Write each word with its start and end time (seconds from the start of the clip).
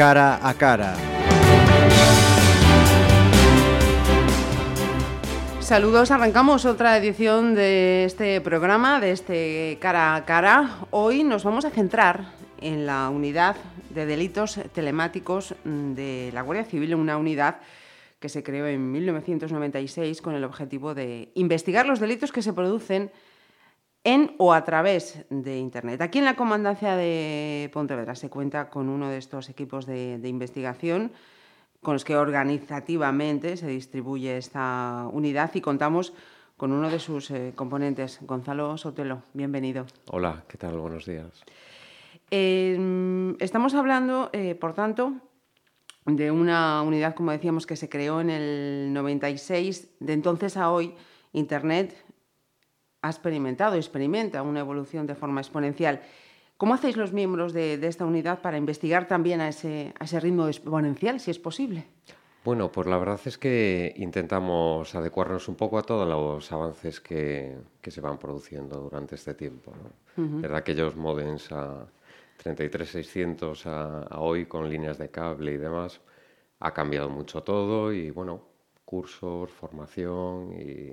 cara 0.00 0.40
a 0.42 0.54
cara. 0.54 0.94
Saludos, 5.60 6.10
arrancamos 6.10 6.64
otra 6.64 6.96
edición 6.96 7.54
de 7.54 8.06
este 8.06 8.40
programa, 8.40 8.98
de 8.98 9.10
este 9.10 9.76
cara 9.78 10.14
a 10.14 10.24
cara. 10.24 10.78
Hoy 10.90 11.22
nos 11.22 11.44
vamos 11.44 11.66
a 11.66 11.70
centrar 11.70 12.32
en 12.62 12.86
la 12.86 13.10
unidad 13.10 13.56
de 13.90 14.06
delitos 14.06 14.58
telemáticos 14.72 15.54
de 15.64 16.30
la 16.32 16.40
Guardia 16.40 16.64
Civil, 16.64 16.94
una 16.94 17.18
unidad 17.18 17.58
que 18.20 18.30
se 18.30 18.42
creó 18.42 18.68
en 18.68 18.92
1996 18.92 20.22
con 20.22 20.34
el 20.34 20.44
objetivo 20.44 20.94
de 20.94 21.30
investigar 21.34 21.84
los 21.84 22.00
delitos 22.00 22.32
que 22.32 22.40
se 22.40 22.54
producen 22.54 23.10
en 24.04 24.34
o 24.38 24.52
a 24.52 24.64
través 24.64 25.24
de 25.30 25.58
Internet. 25.58 26.00
Aquí 26.00 26.18
en 26.18 26.24
la 26.24 26.36
Comandancia 26.36 26.96
de 26.96 27.70
Pontevedra 27.72 28.14
se 28.14 28.30
cuenta 28.30 28.70
con 28.70 28.88
uno 28.88 29.10
de 29.10 29.18
estos 29.18 29.48
equipos 29.48 29.86
de, 29.86 30.20
investigación 30.24 31.12
con 31.82 31.94
los 31.94 32.04
que 32.04 32.16
organizativamente 32.16 33.56
se 33.56 33.66
distribuye 33.66 34.36
esta 34.36 35.08
unidad 35.12 35.50
y 35.54 35.60
contamos 35.60 36.12
con 36.56 36.72
uno 36.72 36.90
de 36.90 36.98
sus 36.98 37.30
eh, 37.30 37.52
componentes, 37.54 38.18
Gonzalo 38.22 38.76
Sotelo. 38.76 39.22
Bienvenido. 39.32 39.86
Hola, 40.10 40.44
¿qué 40.46 40.58
tal? 40.58 40.78
Buenos 40.78 41.06
días. 41.06 41.42
Em, 42.30 43.34
estamos 43.40 43.74
hablando, 43.74 44.28
eh, 44.34 44.54
por 44.54 44.74
tanto, 44.74 45.14
de 46.04 46.30
una 46.30 46.82
unidad, 46.82 47.14
como 47.14 47.32
decíamos, 47.32 47.66
que 47.66 47.76
se 47.76 47.88
creó 47.88 48.20
en 48.20 48.28
el 48.28 48.92
96. 48.92 49.88
De 50.00 50.12
entonces 50.12 50.58
a 50.58 50.70
hoy, 50.70 50.94
Internet 51.32 51.96
ha 53.02 53.08
experimentado, 53.08 53.76
experimenta 53.76 54.42
una 54.42 54.60
evolución 54.60 55.06
de 55.06 55.14
forma 55.14 55.40
exponencial. 55.40 56.02
¿Cómo 56.56 56.74
hacéis 56.74 56.96
los 56.96 57.12
miembros 57.12 57.52
de, 57.52 57.74
esta 57.86 58.04
unidad 58.04 58.42
para 58.42 58.58
investigar 58.58 59.08
también 59.08 59.40
a 59.40 59.48
ese, 59.48 59.94
ritmo 60.20 60.46
exponencial, 60.46 61.18
si 61.18 61.30
es 61.30 61.38
posible? 61.38 61.86
Bueno, 62.44 62.70
pues 62.70 62.86
la 62.86 62.98
verdad 62.98 63.20
es 63.24 63.38
que 63.38 63.94
intentamos 63.96 64.94
adecuarnos 64.94 65.48
un 65.48 65.54
poco 65.54 65.78
a 65.78 65.82
todos 65.82 66.06
los 66.06 66.52
avances 66.52 67.00
que, 67.00 67.56
se 67.82 68.00
van 68.00 68.18
produciendo 68.18 68.78
durante 68.78 69.14
este 69.14 69.34
tiempo. 69.34 69.72
¿no? 70.16 70.54
aquellos 70.54 70.96
modems 70.96 71.50
a 71.52 71.86
33600 72.36 73.66
a, 73.66 74.02
a 74.02 74.20
hoy 74.20 74.44
con 74.46 74.68
líneas 74.68 74.98
de 74.98 75.10
cable 75.10 75.52
y 75.52 75.56
demás, 75.56 76.00
ha 76.58 76.74
cambiado 76.74 77.08
mucho 77.08 77.42
todo 77.42 77.92
y 77.92 78.10
bueno, 78.10 78.42
cursos, 78.84 79.50
formación 79.50 80.52
y, 80.60 80.92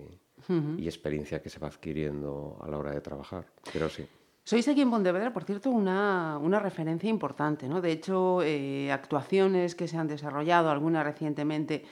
y 0.49 0.85
experiencia 0.85 1.41
que 1.41 1.49
se 1.49 1.59
va 1.59 1.67
adquiriendo 1.67 2.57
a 2.61 2.69
la 2.69 2.77
hora 2.77 2.91
de 2.91 3.01
trabajar. 3.01 3.45
Pero 3.73 3.89
sí. 3.89 4.07
Sois 4.47 4.65
aquí 4.69 4.79
en 4.79 4.89
Pontevedra, 4.89 5.33
por 5.33 5.43
cierto, 5.43 5.69
una, 5.69 6.37
una 6.41 6.61
referencia 6.61 7.09
importante. 7.09 7.67
¿no? 7.67 7.81
De 7.81 7.91
hecho, 7.91 8.41
eh, 8.43 8.89
actuaciones 8.93 9.75
que 9.75 9.89
se 9.89 9.97
han 9.97 10.07
desarrollado, 10.07 10.69
algunas 10.69 11.03
recientemente 11.03 11.83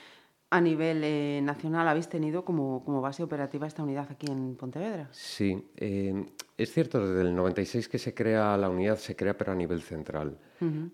a 0.52 0.62
nivel 0.62 1.02
eh, 1.04 1.42
nacional, 1.44 1.86
habéis 1.86 2.08
tenido 2.08 2.46
como, 2.46 2.82
como, 2.86 3.02
base 3.02 3.24
operativa 3.24 3.68
esta 3.68 3.84
unidad 3.84 4.08
aquí 4.10 4.28
en 4.32 4.56
Pontevedra. 4.56 5.10
Sí, 5.12 5.68
eh, 5.76 6.14
es 6.58 6.72
cierto, 6.72 7.06
desde 7.06 7.28
el 7.28 7.36
96 7.36 7.90
que 7.90 8.00
se 8.00 8.14
crea 8.14 8.56
la 8.56 8.70
unidad, 8.70 8.96
se 8.96 9.18
crea 9.18 9.38
pero 9.38 9.52
a 9.52 9.56
nivel 9.56 9.82
central. 9.82 10.38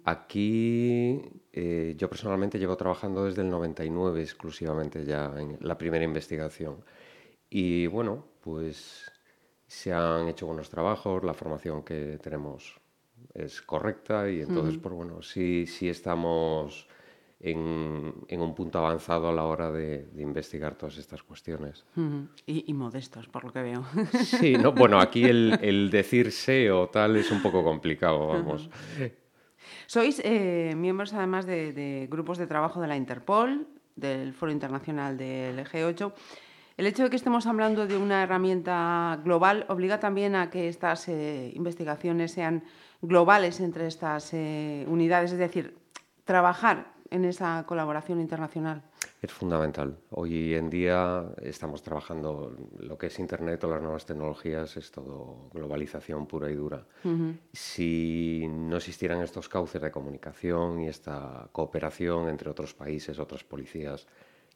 Aquí 0.03 1.21
yo 1.53 2.09
personalmente 2.09 2.57
llevo 2.57 2.75
trabajando 2.75 3.25
desde 3.25 3.43
el 3.43 3.49
99 3.51 4.19
exclusivamente 4.19 5.05
ya 5.05 5.31
en 5.37 5.59
la 5.61 5.77
primera 5.77 6.03
investigación. 6.03 6.77
Y 7.53 7.85
bueno, 7.87 8.23
pues 8.41 9.11
se 9.67 9.91
han 9.91 10.29
hecho 10.29 10.47
buenos 10.47 10.69
trabajos, 10.69 11.21
la 11.23 11.33
formación 11.33 11.83
que 11.83 12.17
tenemos 12.23 12.79
es 13.33 13.61
correcta 13.61 14.29
y 14.31 14.41
entonces, 14.41 14.77
pues 14.81 14.95
bueno, 14.95 15.21
sí, 15.21 15.65
sí 15.67 15.89
estamos 15.89 16.87
en, 17.41 18.13
en, 18.29 18.41
un 18.41 18.55
punto 18.55 18.79
avanzado 18.79 19.27
a 19.27 19.33
la 19.33 19.43
hora 19.43 19.69
de, 19.69 20.07
investigar 20.17 20.75
todas 20.75 20.97
estas 20.97 21.23
cuestiones. 21.23 21.83
y, 22.45 22.73
modestos, 22.73 23.27
por 23.27 23.43
lo 23.43 23.51
que 23.51 23.61
veo. 23.61 23.85
Sí, 24.23 24.55
no, 24.55 24.71
bueno, 24.71 25.01
aquí 25.01 25.25
el, 25.25 25.59
el 25.61 25.89
decir 25.91 26.31
o 26.71 26.87
tal 26.87 27.17
es 27.17 27.31
un 27.31 27.41
poco 27.41 27.65
complicado, 27.65 28.27
vamos. 28.27 28.69
Sois 29.87 30.21
eh, 30.23 30.73
miembros 30.77 31.13
además 31.13 31.45
de, 31.45 31.73
de, 31.73 32.07
grupos 32.09 32.37
de 32.37 32.47
trabajo 32.47 32.79
de 32.79 32.87
la 32.87 32.95
Interpol, 32.95 33.67
del 33.97 34.33
Foro 34.33 34.53
Internacional 34.53 35.17
del 35.17 35.65
G8 35.65 36.13
el 36.77 36.87
hecho 36.87 37.03
de 37.03 37.09
que 37.09 37.15
estemos 37.15 37.45
hablando 37.47 37.87
de 37.87 37.97
una 37.97 38.23
herramienta 38.23 39.19
global 39.23 39.65
obliga 39.69 39.99
también 39.99 40.35
a 40.35 40.49
que 40.49 40.67
estas 40.67 41.07
eh, 41.09 41.51
investigaciones 41.55 42.31
sean 42.31 42.63
globales 43.01 43.59
entre 43.59 43.87
estas 43.87 44.33
eh, 44.33 44.85
unidades, 44.87 45.31
es 45.31 45.37
decir, 45.37 45.77
trabajar 46.23 46.93
en 47.09 47.25
esa 47.25 47.65
colaboración 47.67 48.21
internacional. 48.21 48.83
Es 49.21 49.31
fundamental. 49.31 49.99
Hoy 50.09 50.55
en 50.55 50.69
día 50.69 51.25
estamos 51.41 51.83
trabajando 51.83 52.55
lo 52.79 52.97
que 52.97 53.07
es 53.07 53.19
Internet 53.19 53.63
o 53.65 53.69
las 53.69 53.81
nuevas 53.81 54.05
tecnologías, 54.05 54.77
es 54.77 54.89
todo 54.89 55.49
globalización 55.53 56.25
pura 56.25 56.49
y 56.49 56.55
dura. 56.55 56.87
Si 57.53 58.47
no 58.49 58.77
existieran 58.77 59.21
estos 59.21 59.47
cauces 59.47 59.79
de 59.79 59.91
comunicación 59.91 60.81
y 60.81 60.87
esta 60.87 61.49
cooperación 61.51 62.29
entre 62.29 62.49
otros 62.49 62.73
países, 62.73 63.19
otras 63.19 63.43
policías, 63.43 64.07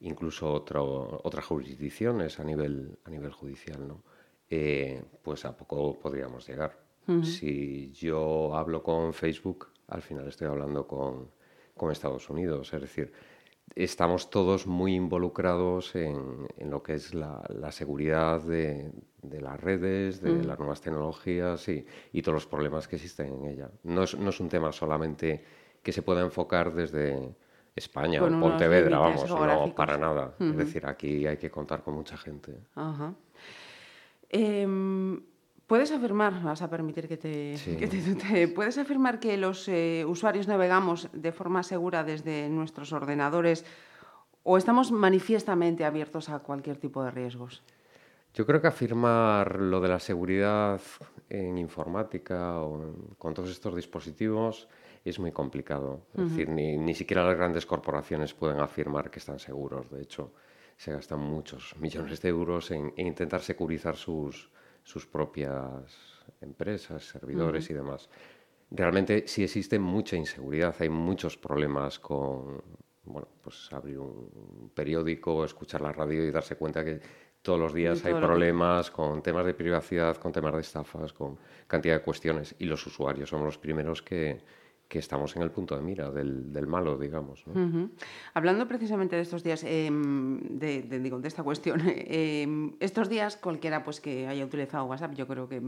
incluso 0.06 0.52
otro, 0.54 1.20
otras 1.24 1.46
jurisdicciones 1.46 2.40
a 2.40 2.44
nivel, 2.44 2.98
a 3.04 3.10
nivel 3.10 3.32
judicial, 3.32 3.88
¿no? 3.88 4.04
Eh, 4.50 5.04
pues 5.24 5.44
a 5.46 5.58
poco 5.58 6.00
podríamos 6.00 6.48
llegar. 6.48 6.84
Si 7.22 7.92
yo 7.92 8.56
hablo 8.56 8.82
con 8.82 9.14
Facebook, 9.14 9.68
al 9.90 10.02
final 10.02 10.28
estoy 10.28 10.48
hablando 10.48 10.88
con, 10.88 11.30
con 11.76 11.92
Estados 11.92 12.32
Unidos. 12.32 12.74
Es 12.74 12.82
decir, 12.82 13.14
estamos 13.76 14.32
todos 14.32 14.66
muy 14.66 14.96
involucrados 14.96 15.96
en, 15.96 16.48
en 16.58 16.72
lo 16.72 16.82
que 16.82 16.96
es 16.96 17.14
la, 17.14 17.44
la 17.50 17.72
seguridad 17.72 18.42
de, 18.42 18.92
de, 19.22 19.40
las 19.40 19.60
redes, 19.60 20.20
de 20.20 20.44
las 20.44 20.58
nuevas 20.58 20.82
tecnologías 20.82 21.70
y, 21.70 21.86
y, 22.12 22.24
todos 22.24 22.34
los 22.34 22.48
problemas 22.48 22.88
que 22.88 22.96
existen 22.96 23.34
en 23.34 23.46
ella. 23.46 23.70
No 23.84 24.02
es, 24.02 24.18
no 24.18 24.32
es 24.32 24.40
un 24.40 24.50
tema 24.50 24.72
solamente 24.72 25.44
que 25.84 25.92
se 25.92 26.02
pueda 26.02 26.22
enfocar 26.22 26.74
desde, 26.74 27.36
España, 27.76 28.22
Pontevedra, 28.22 29.00
vamos, 29.00 29.30
no 29.30 29.76
para 29.76 29.98
nada. 29.98 30.34
Es 30.40 30.56
decir, 30.56 30.86
aquí 30.86 31.28
hay 31.28 31.38
que 31.38 31.52
contar 31.52 31.84
con 31.84 31.94
mucha 31.96 32.16
gente. 32.18 32.54
Em, 34.30 35.22
¿Puedes 35.68 35.92
afirmar, 35.92 36.42
vas 36.44 36.62
a 36.62 36.70
permitir 36.70 37.08
que 37.08 37.18
te, 37.18 38.48
puedes 38.56 38.78
afirmar 38.78 39.20
que 39.20 39.36
los 39.36 39.68
eh, 39.68 40.06
usuarios 40.08 40.48
navegamos 40.48 41.10
de 41.12 41.32
forma 41.32 41.64
segura 41.64 42.04
desde 42.04 42.48
nuestros 42.50 42.94
ordenadores 42.94 43.66
o 44.44 44.58
estamos 44.58 44.92
manifiestamente 44.92 45.84
abiertos 45.84 46.30
a 46.30 46.40
cualquier 46.40 46.78
tipo 46.78 47.04
de 47.04 47.12
riesgos? 47.12 47.64
Yo 48.36 48.46
creo 48.46 48.62
que 48.62 48.68
afirmar 48.68 49.60
lo 49.60 49.82
de 49.82 49.88
la 49.88 50.00
seguridad 50.00 50.80
en 51.30 51.58
informática 51.58 52.62
o 52.62 53.16
con 53.18 53.34
todos 53.34 53.50
estos 53.50 53.76
dispositivos 53.76 54.70
es 55.10 55.20
muy 55.20 55.32
complicado. 55.32 56.08
Es 56.16 56.32
decir, 56.32 56.50
ni, 56.50 56.78
ni, 56.78 56.96
siquiera 56.96 57.24
las 57.24 57.38
grandes 57.38 57.66
corporaciones 57.66 58.34
pueden 58.34 58.60
afirmar 58.60 59.12
que 59.12 59.20
están 59.20 59.38
seguros. 59.38 59.90
De 59.92 60.02
hecho, 60.02 60.34
se 60.78 60.92
gastan 60.92 61.20
muchos 61.20 61.76
millones 61.78 62.22
de 62.22 62.30
euros 62.30 62.72
en, 62.72 62.92
intentar 62.98 63.42
securizar 63.42 63.96
sus, 63.96 64.50
sus 64.84 65.06
propias 65.06 66.24
empresas, 66.42 67.04
servidores 67.04 67.70
y 67.70 67.74
demás. 67.74 68.10
Realmente 68.72 69.28
sí 69.28 69.44
existe 69.44 69.78
mucha 69.78 70.16
inseguridad, 70.16 70.76
hay 70.80 70.90
muchos 70.90 71.38
problemas 71.38 72.00
con, 72.00 72.62
bueno, 73.04 73.28
pues 73.44 73.72
abrir 73.72 74.00
un 74.00 74.72
periódico, 74.74 75.46
escuchar 75.46 75.82
la 75.82 75.92
radio 75.92 76.26
y 76.26 76.32
darse 76.32 76.56
cuenta 76.56 76.84
que 76.84 77.00
todos 77.44 77.60
los 77.60 77.76
días 77.76 78.04
hay 78.06 78.16
problemas 78.16 78.90
con 78.90 79.22
temas 79.22 79.46
de 79.46 79.54
privacidad, 79.54 80.18
con 80.18 80.32
temas 80.32 80.56
de 80.56 80.62
estafas, 80.62 81.14
con 81.14 81.38
cantidad 81.68 81.94
de 81.94 82.02
cuestiones 82.02 82.56
y 82.58 82.66
los 82.66 82.86
usuarios 82.88 83.30
somos 83.30 83.46
los 83.46 83.60
primeros 83.60 84.02
que, 84.02 84.42
que 84.88 85.00
estamos 85.00 85.36
en 85.36 85.42
el 85.42 85.52
punto 85.52 85.76
de 85.76 85.82
mira 85.82 86.12
del, 86.12 86.54
del 86.54 86.68
malo, 86.68 86.98
digamos. 86.98 87.44
Hablando 88.34 88.68
precisamente 88.68 89.16
de 89.16 89.24
estos 89.24 89.44
días, 89.44 89.64
em, 89.64 90.40
de, 90.42 90.84
de, 90.84 91.28
esta 91.28 91.44
cuestión, 91.44 91.82
em, 91.86 92.74
estos 92.80 93.10
días 93.10 93.36
cualquiera 93.36 93.84
pues 93.84 94.00
que 94.00 94.28
haya 94.28 94.46
utilizado 94.46 94.86
WhatsApp, 94.86 95.14
yo 95.16 95.28
creo 95.28 95.50
que 95.50 95.62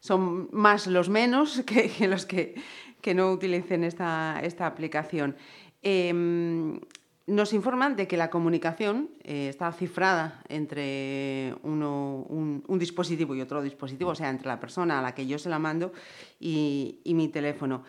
son 0.00 0.48
más 0.52 0.86
los 0.86 1.08
menos 1.08 1.62
que, 1.66 2.08
los 2.08 2.26
que, 2.26 2.54
que, 3.00 3.14
no 3.14 3.30
utilicen 3.32 3.84
esta, 3.84 4.40
esta 4.42 4.66
aplicación. 4.66 5.36
Em, 5.82 6.80
nos 7.26 7.52
informan 7.52 7.96
de 7.96 8.06
que 8.06 8.16
la 8.16 8.30
comunicación 8.30 9.10
eh, 9.24 9.48
está 9.48 9.72
cifrada 9.72 10.42
entre 10.48 11.54
uno, 11.62 12.24
un, 12.28 12.62
un, 12.66 12.78
dispositivo 12.78 13.34
y 13.34 13.40
otro 13.40 13.62
dispositivo, 13.62 14.10
o 14.10 14.14
sea, 14.14 14.30
entre 14.30 14.46
la 14.46 14.60
persona 14.60 15.00
a 15.00 15.02
la 15.02 15.12
que 15.12 15.26
yo 15.26 15.38
se 15.38 15.48
la 15.48 15.58
mando 15.58 15.92
y, 16.38 17.00
y 17.04 17.14
mi 17.14 17.28
teléfono. 17.28 17.82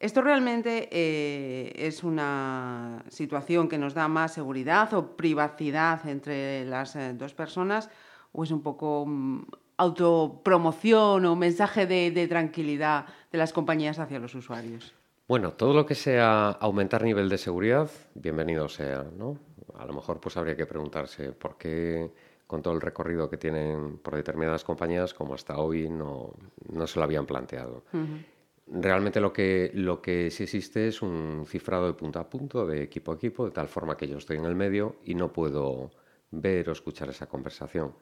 ¿Esto 0.00 0.22
realmente 0.22 0.88
eh, 0.90 1.74
es 1.76 2.02
una 2.02 3.04
situación 3.08 3.68
que 3.68 3.76
nos 3.76 3.92
da 3.92 4.08
más 4.08 4.32
seguridad 4.32 4.92
o 4.94 5.14
privacidad 5.14 6.08
entre 6.08 6.64
las 6.64 6.96
eh, 6.96 7.12
dos 7.12 7.34
personas 7.34 7.90
o 8.32 8.42
es 8.42 8.50
un 8.50 8.62
poco 8.62 9.04
mm, 9.06 9.42
autopromoción 9.76 11.26
o 11.26 11.36
mensaje 11.36 11.84
de, 11.84 12.26
tranquilidad 12.28 13.04
de 13.30 13.36
las 13.36 13.52
compañías 13.52 13.98
hacia 13.98 14.18
los 14.18 14.34
usuarios? 14.34 14.94
Bueno, 15.28 15.52
todo 15.52 15.74
lo 15.74 15.84
que 15.84 15.94
sea 15.94 16.48
aumentar 16.48 17.02
nivel 17.02 17.28
de 17.28 17.36
seguridad, 17.36 17.90
bienvenido 18.14 18.70
sea, 18.70 19.04
¿no? 19.04 19.36
A 19.78 19.84
lo 19.84 19.92
mejor 19.92 20.18
pues 20.18 20.34
habría 20.38 20.56
que 20.56 20.64
preguntarse 20.64 21.32
por 21.32 21.58
qué 21.58 22.10
con 22.46 22.62
todo 22.62 22.72
el 22.72 22.80
recorrido 22.80 23.28
que 23.28 23.36
tienen 23.36 23.98
por 23.98 24.16
determinadas 24.16 24.64
compañías, 24.64 25.12
como 25.12 25.34
hasta 25.34 25.58
hoy 25.58 25.90
no, 25.90 26.32
no 26.72 26.86
se 26.86 26.98
lo 26.98 27.04
habían 27.04 27.26
planteado. 27.26 27.84
Realmente 28.72 29.20
lo 29.20 29.32
que, 29.32 29.72
lo 29.74 30.00
que 30.00 30.30
sí 30.30 30.44
existe 30.44 30.86
es 30.86 31.02
un 31.02 31.44
cifrado 31.46 31.88
de 31.88 31.94
punto 31.94 32.20
a 32.20 32.30
punto, 32.30 32.66
de 32.66 32.82
equipo 32.82 33.10
a 33.10 33.16
equipo, 33.16 33.44
de 33.44 33.50
tal 33.50 33.66
forma 33.66 33.96
que 33.96 34.06
yo 34.06 34.18
estoy 34.18 34.36
en 34.36 34.44
el 34.44 34.54
medio 34.54 34.96
y 35.04 35.14
no 35.14 35.32
puedo 35.32 35.90
ver 36.30 36.68
o 36.68 36.72
escuchar 36.72 37.08
esa 37.08 37.26
conversación. 37.26 37.92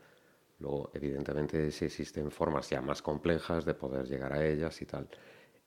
Luego, 0.59 0.91
evidentemente, 0.93 1.71
sí 1.71 1.87
existen 1.87 2.31
formas 2.31 2.69
ya 2.69 2.83
más 2.83 3.01
complejas 3.01 3.65
de 3.65 3.75
poder 3.75 4.07
llegar 4.07 4.35
a 4.35 4.47
ellas 4.47 4.83
y 4.83 4.85
tal. 4.85 5.09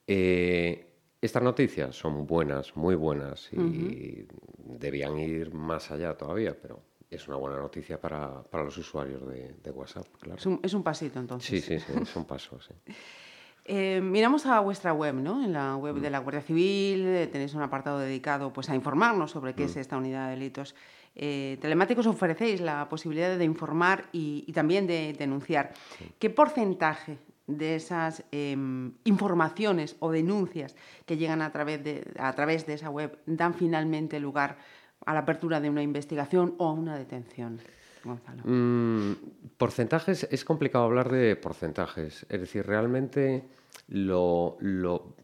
Eh, 0.05 0.85
estas 1.19 1.41
noticias 1.41 1.95
son 1.95 2.27
buenas, 2.27 2.75
muy 2.75 2.93
buenas 2.93 3.51
y 3.53 4.27
debían 4.57 5.17
ir 5.17 5.51
más 5.51 5.89
allá 5.89 6.15
todavía, 6.15 6.55
pero 6.59 6.81
es 7.09 7.27
una 7.27 7.37
buena 7.37 7.57
noticia 7.57 7.99
para, 7.99 8.43
para 8.43 8.63
los 8.63 8.77
usuarios 8.77 9.27
de, 9.27 9.55
de 9.63 9.71
WhatsApp, 9.71 10.07
claro. 10.19 10.37
Es 10.37 10.45
un, 10.45 10.59
es 10.61 10.73
un, 10.73 10.83
pasito 10.83 11.19
entonces. 11.19 11.49
Sí, 11.49 11.79
sí, 11.79 11.79
sí, 11.79 11.93
es 11.99 12.15
un 12.15 12.25
paso, 12.25 12.59
sí. 12.61 12.73
Eh, 13.65 14.01
miramos 14.01 14.45
a 14.45 14.59
vuestra 14.59 14.91
web, 14.93 15.15
¿no? 15.15 15.43
En 15.43 15.53
la 15.53 15.75
web 15.75 15.95
de 15.95 16.09
la 16.09 16.19
Guardia 16.19 16.41
Civil 16.41 17.05
eh, 17.05 17.27
tenéis 17.27 17.53
un 17.53 17.61
apartado 17.61 17.99
dedicado 17.99 18.51
pues, 18.51 18.69
a 18.69 18.75
informarnos 18.75 19.31
sobre 19.31 19.53
qué 19.53 19.63
mm. 19.63 19.65
es 19.67 19.77
esta 19.77 19.97
unidad 19.97 20.25
de 20.25 20.31
delitos 20.31 20.75
eh, 21.15 21.57
telemáticos. 21.61 22.07
Ofrecéis 22.07 22.59
la 22.61 22.89
posibilidad 22.89 23.37
de 23.37 23.45
informar 23.45 24.05
y, 24.11 24.43
y 24.47 24.53
también 24.53 24.87
de 24.87 25.13
denunciar. 25.17 25.73
¿Qué 26.17 26.29
porcentaje 26.29 27.19
de 27.57 27.75
esas 27.75 28.23
eh, 28.31 28.55
informaciones 29.03 29.95
o 29.99 30.11
denuncias 30.11 30.75
que 31.05 31.17
llegan 31.17 31.41
a 31.41 31.51
través, 31.51 31.83
de, 31.83 32.11
a 32.17 32.33
través 32.33 32.65
de 32.65 32.73
esa 32.73 32.89
web 32.89 33.17
dan 33.25 33.53
finalmente 33.53 34.19
lugar 34.19 34.57
a 35.05 35.13
la 35.13 35.21
apertura 35.21 35.59
de 35.59 35.69
una 35.69 35.81
investigación 35.81 36.55
o 36.57 36.67
a 36.67 36.73
una 36.73 36.97
detención? 36.97 37.59
Gonzalo. 38.03 38.43
Mm, 38.45 39.13
porcentajes, 39.57 40.27
es 40.31 40.45
complicado 40.45 40.85
hablar 40.85 41.11
de 41.11 41.35
porcentajes. 41.35 42.25
Es 42.29 42.39
decir, 42.39 42.65
realmente 42.65 43.45
lo, 43.87 44.57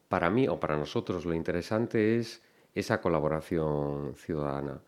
para 0.07 0.29
mí 0.29 0.47
o 0.47 0.59
para 0.59 0.77
nosotros 0.77 1.25
lo 1.25 1.33
interesante 1.33 2.17
es 2.17 2.41
esa 2.73 3.01
colaboración 3.01 4.15
ciudadana. 4.15 4.81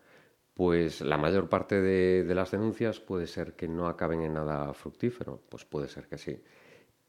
Pues 0.54 1.00
la 1.00 1.16
mayor 1.16 1.48
parte 1.48 1.80
de, 1.80 2.24
de 2.24 2.34
las 2.34 2.50
denuncias 2.50 3.00
puede 3.00 3.26
ser 3.26 3.54
que 3.54 3.66
no 3.66 3.88
acaben 3.88 4.22
en 4.22 4.34
nada 4.34 4.74
fructífero, 4.74 5.40
pues 5.48 5.64
puede 5.64 5.88
ser 5.88 6.06
que 6.06 6.18
sí 6.18 6.42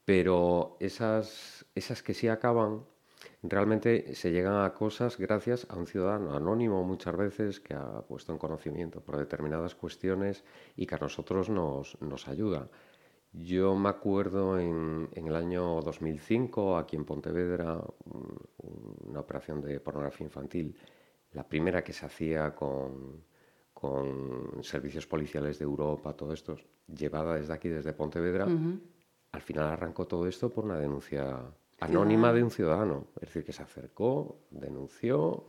pero 0.04 0.76
esas, 0.80 1.64
esas 1.74 2.02
que 2.02 2.14
sí 2.14 2.28
acaban, 2.28 2.84
realmente 3.42 4.14
se 4.14 4.30
llegan 4.30 4.64
a 4.64 4.72
cosas 4.74 5.18
gracias 5.18 5.66
a 5.70 5.76
un 5.76 5.86
ciudadano 5.86 6.34
anónimo 6.34 6.84
muchas 6.84 7.16
veces 7.16 7.60
que 7.60 7.74
ha 7.74 8.02
puesto 8.02 8.32
en 8.32 8.38
conocimiento 8.38 9.00
por 9.00 9.16
determinadas 9.16 9.74
cuestiones 9.74 10.44
y 10.76 10.86
que 10.86 10.94
a 10.94 10.98
nosotros 10.98 11.48
nos, 11.48 12.00
nos 12.00 12.28
ayuda. 12.28 12.68
Yo 13.32 13.74
me 13.74 13.88
acuerdo 13.88 14.58
en, 14.58 15.08
en, 15.12 15.26
el 15.26 15.36
año 15.36 15.80
2005, 15.80 16.76
aquí 16.76 16.96
en 16.96 17.04
Pontevedra, 17.04 17.82
una 19.04 19.20
operación 19.20 19.62
de 19.62 19.80
pornografía 19.80 20.26
infantil, 20.26 20.76
la 21.32 21.48
primera 21.48 21.82
que 21.82 21.94
se 21.94 22.04
hacía 22.04 22.54
con, 22.54 23.24
con 23.72 24.62
servicios 24.62 25.06
policiales 25.06 25.58
de 25.58 25.64
Europa, 25.64 26.14
todo 26.14 26.34
esto, 26.34 26.56
llevada 26.86 27.36
desde 27.36 27.54
aquí, 27.54 27.68
desde 27.70 27.94
Pontevedra, 27.94 28.44
uh 28.44 28.50
-huh 28.50 28.80
al 29.32 29.40
final 29.40 29.64
arrancó 29.64 30.06
todo 30.06 30.26
esto 30.26 30.50
por 30.50 30.64
una 30.64 30.78
denuncia 30.78 31.40
anónima 31.84 32.32
de 32.32 32.42
un 32.42 32.50
ciudadano, 32.50 33.06
es 33.16 33.28
decir, 33.28 33.44
que 33.44 33.52
se 33.52 33.62
acercó, 33.62 34.38
denunció. 34.50 35.46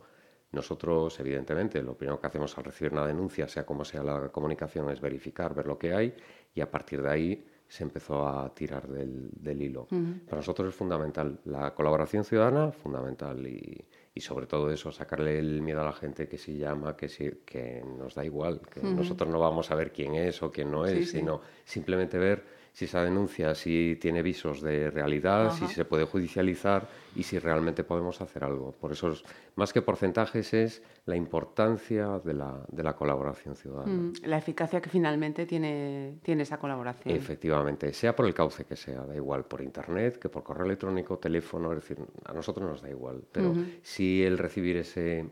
Nosotros, 0.52 1.18
evidentemente, 1.18 1.82
lo 1.82 1.96
primero 1.96 2.20
que 2.20 2.26
hacemos 2.28 2.56
al 2.56 2.64
recibir 2.64 2.92
una 2.92 3.06
denuncia, 3.06 3.48
sea 3.48 3.66
como 3.66 3.84
sea 3.84 4.02
la 4.04 4.28
comunicación, 4.30 4.88
es 4.90 5.00
verificar, 5.00 5.54
ver 5.54 5.66
lo 5.66 5.76
que 5.78 5.92
hay 5.92 6.14
y 6.54 6.60
a 6.60 6.70
partir 6.70 7.02
de 7.02 7.10
ahí 7.10 7.46
se 7.66 7.82
empezó 7.82 8.28
a 8.28 8.54
tirar 8.54 8.86
del, 8.86 9.30
del 9.32 9.62
hilo. 9.62 9.88
Uh 9.90 9.96
-huh. 9.96 10.20
Para 10.26 10.36
nosotros 10.36 10.68
es 10.68 10.74
fundamental 10.74 11.40
la 11.46 11.74
colaboración 11.74 12.24
ciudadana, 12.24 12.70
fundamental 12.70 13.44
y, 13.46 13.84
y, 14.14 14.20
sobre 14.20 14.46
todo 14.46 14.70
eso, 14.70 14.92
sacarle 14.92 15.38
el 15.38 15.60
miedo 15.60 15.80
a 15.80 15.84
la 15.84 15.92
gente 15.92 16.28
que 16.28 16.38
si 16.38 16.56
llama, 16.56 16.96
que, 16.96 17.08
si, 17.08 17.30
que 17.44 17.82
nos 17.98 18.14
da 18.14 18.24
igual, 18.24 18.60
que 18.60 18.80
uh 18.80 18.84
-huh. 18.84 18.94
nosotros 18.94 19.28
no 19.28 19.40
vamos 19.40 19.70
a 19.72 19.74
ver 19.74 19.92
quién 19.92 20.14
es 20.14 20.40
o 20.42 20.52
quién 20.52 20.70
no 20.70 20.84
es, 20.86 21.10
sí, 21.10 21.18
sino 21.18 21.40
sí. 21.64 21.72
simplemente 21.72 22.16
ver 22.18 22.44
si 22.74 22.86
esa 22.86 23.04
denuncia 23.04 23.54
si 23.54 23.96
tiene 24.00 24.20
visos 24.20 24.60
de 24.60 24.90
realidad, 24.90 25.46
Ajá. 25.46 25.68
si 25.68 25.72
se 25.72 25.84
puede 25.84 26.06
judicializar 26.06 26.88
y 27.14 27.22
si 27.22 27.38
realmente 27.38 27.84
podemos 27.84 28.20
hacer 28.20 28.42
algo. 28.42 28.72
Por 28.72 28.90
eso, 28.90 29.12
es, 29.12 29.22
más 29.54 29.72
que 29.72 29.80
porcentajes, 29.80 30.52
es 30.52 30.82
la 31.06 31.14
importancia 31.14 32.18
de 32.18 32.34
la, 32.34 32.64
de 32.66 32.82
la 32.82 32.96
colaboración 32.96 33.54
ciudadana. 33.54 33.92
Mm, 33.92 34.12
la 34.24 34.38
eficacia 34.38 34.80
que 34.80 34.90
finalmente 34.90 35.46
tiene, 35.46 36.18
tiene 36.22 36.42
esa 36.42 36.58
colaboración. 36.58 37.14
Efectivamente, 37.14 37.92
sea 37.92 38.16
por 38.16 38.26
el 38.26 38.34
cauce 38.34 38.64
que 38.64 38.74
sea, 38.74 39.02
da 39.02 39.14
igual 39.14 39.44
por 39.44 39.60
internet, 39.60 40.18
que 40.18 40.28
por 40.28 40.42
correo 40.42 40.66
electrónico, 40.66 41.16
teléfono, 41.18 41.70
es 41.72 41.76
decir, 41.76 41.98
a 42.24 42.32
nosotros 42.32 42.68
nos 42.68 42.82
da 42.82 42.90
igual. 42.90 43.22
Pero 43.30 43.50
uh 43.50 43.54
-huh. 43.54 43.78
si 43.82 44.24
el 44.24 44.36
recibir 44.36 44.78
ese, 44.78 45.26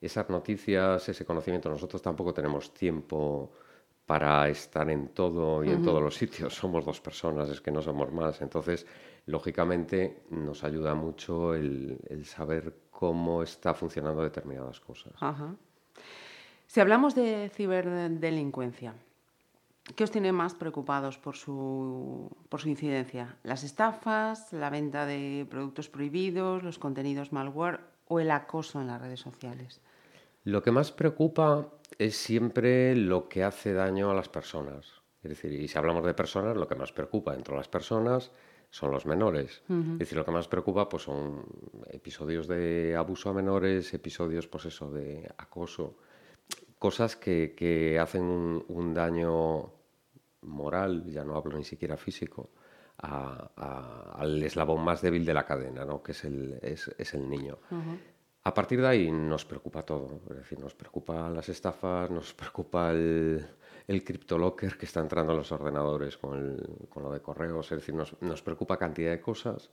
esas 0.00 0.28
noticias, 0.28 1.08
ese 1.08 1.24
conocimiento, 1.24 1.70
nosotros 1.70 2.02
tampoco 2.02 2.34
tenemos 2.34 2.74
tiempo 2.74 3.52
para 4.06 4.48
estar 4.48 4.90
en 4.90 5.08
todo 5.08 5.64
y 5.64 5.70
en 5.70 5.76
uh 5.76 5.80
-huh. 5.80 5.84
todos 5.84 6.02
los 6.02 6.14
sitios. 6.14 6.54
Somos 6.62 6.84
dos 6.84 7.00
personas, 7.00 7.48
es 7.48 7.60
que 7.60 7.70
no 7.70 7.80
somos 7.82 8.12
más. 8.12 8.40
Entonces, 8.42 8.86
lógicamente, 9.26 10.24
nos 10.30 10.64
ayuda 10.64 10.94
mucho 10.94 11.54
el, 11.54 11.98
el 12.08 12.24
saber 12.24 12.74
cómo 13.02 13.42
está 13.42 13.74
funcionando 13.74 14.22
determinadas 14.22 14.78
cosas. 14.78 15.12
Si 16.68 16.80
hablamos 16.80 17.16
de 17.16 17.50
ciberdelincuencia, 17.52 18.94
¿qué 19.96 20.04
os 20.04 20.10
tiene 20.12 20.30
más 20.30 20.54
preocupados 20.54 21.18
por 21.18 21.36
su, 21.36 22.30
por 22.48 22.60
su 22.60 22.68
incidencia? 22.68 23.34
¿Las 23.42 23.64
estafas, 23.64 24.52
la 24.52 24.70
venta 24.70 25.04
de 25.04 25.46
productos 25.50 25.88
prohibidos, 25.88 26.62
los 26.62 26.78
contenidos 26.78 27.32
malware 27.32 27.80
o 28.06 28.20
el 28.20 28.30
acoso 28.30 28.80
en 28.80 28.86
las 28.86 29.00
redes 29.00 29.18
sociales? 29.18 29.80
Lo 30.44 30.62
que 30.62 30.70
más 30.70 30.92
preocupa 30.92 31.66
es 31.98 32.16
siempre 32.16 32.94
lo 32.96 33.28
que 33.28 33.44
hace 33.44 33.72
daño 33.72 34.10
a 34.10 34.14
las 34.14 34.28
personas. 34.28 35.02
Es 35.22 35.28
decir, 35.30 35.52
y 35.52 35.68
si 35.68 35.78
hablamos 35.78 36.04
de 36.04 36.14
personas, 36.14 36.56
lo 36.56 36.66
que 36.66 36.74
más 36.74 36.92
preocupa 36.92 37.32
dentro 37.32 37.54
de 37.54 37.58
las 37.58 37.68
personas 37.68 38.32
son 38.70 38.90
los 38.90 39.06
menores. 39.06 39.62
Uh 39.68 39.74
-huh. 39.74 39.92
Es 39.94 39.98
decir, 40.00 40.18
lo 40.18 40.24
que 40.24 40.30
más 40.32 40.48
preocupa 40.48 40.88
pues, 40.88 41.04
son 41.04 41.44
episodios 41.90 42.48
de 42.48 42.96
abuso 42.96 43.30
a 43.30 43.34
menores, 43.34 43.92
episodios 43.94 44.48
pues, 44.48 44.64
eso, 44.64 44.90
de 44.90 45.30
acoso, 45.36 45.98
cosas 46.78 47.14
que, 47.16 47.54
que 47.54 47.98
hacen 47.98 48.22
un, 48.22 48.64
un, 48.68 48.94
daño 48.94 49.72
moral, 50.40 51.04
ya 51.04 51.22
no 51.22 51.36
hablo 51.36 51.56
ni 51.56 51.64
siquiera 51.64 51.96
físico, 51.96 52.50
a, 52.98 53.50
a, 53.56 54.20
al 54.20 54.42
eslabón 54.42 54.82
más 54.82 55.02
débil 55.02 55.24
de 55.24 55.34
la 55.34 55.44
cadena, 55.44 55.84
¿no? 55.84 56.02
que 56.02 56.12
es 56.12 56.24
el, 56.24 56.58
es, 56.62 56.88
es 56.98 57.14
el 57.14 57.28
niño. 57.28 57.58
Uh 57.70 57.76
-huh. 57.76 57.98
A 58.44 58.52
partir 58.52 58.80
de 58.80 58.88
ahí 58.88 59.10
nos 59.10 59.44
preocupa 59.44 59.82
todo, 59.82 60.20
es 60.30 60.36
decir, 60.36 60.58
nos 60.58 60.74
preocupa 60.74 61.30
las 61.30 61.48
estafas, 61.48 62.10
nos 62.10 62.32
preocupa 62.40 62.90
el, 62.90 63.44
el 63.86 64.04
CryptoLocker 64.04 64.76
que 64.76 64.86
está 64.86 65.00
entrando 65.00 65.32
en 65.32 65.38
los 65.38 65.52
ordenadores 65.52 66.18
con, 66.18 66.38
el, 66.38 66.88
con 66.88 67.04
lo 67.04 67.12
de 67.12 67.20
correos, 67.20 67.70
es 67.70 67.78
decir, 67.78 67.94
nos, 67.94 68.20
nos, 68.20 68.42
preocupa 68.42 68.76
cantidad 68.76 69.12
de 69.12 69.20
cosas, 69.20 69.70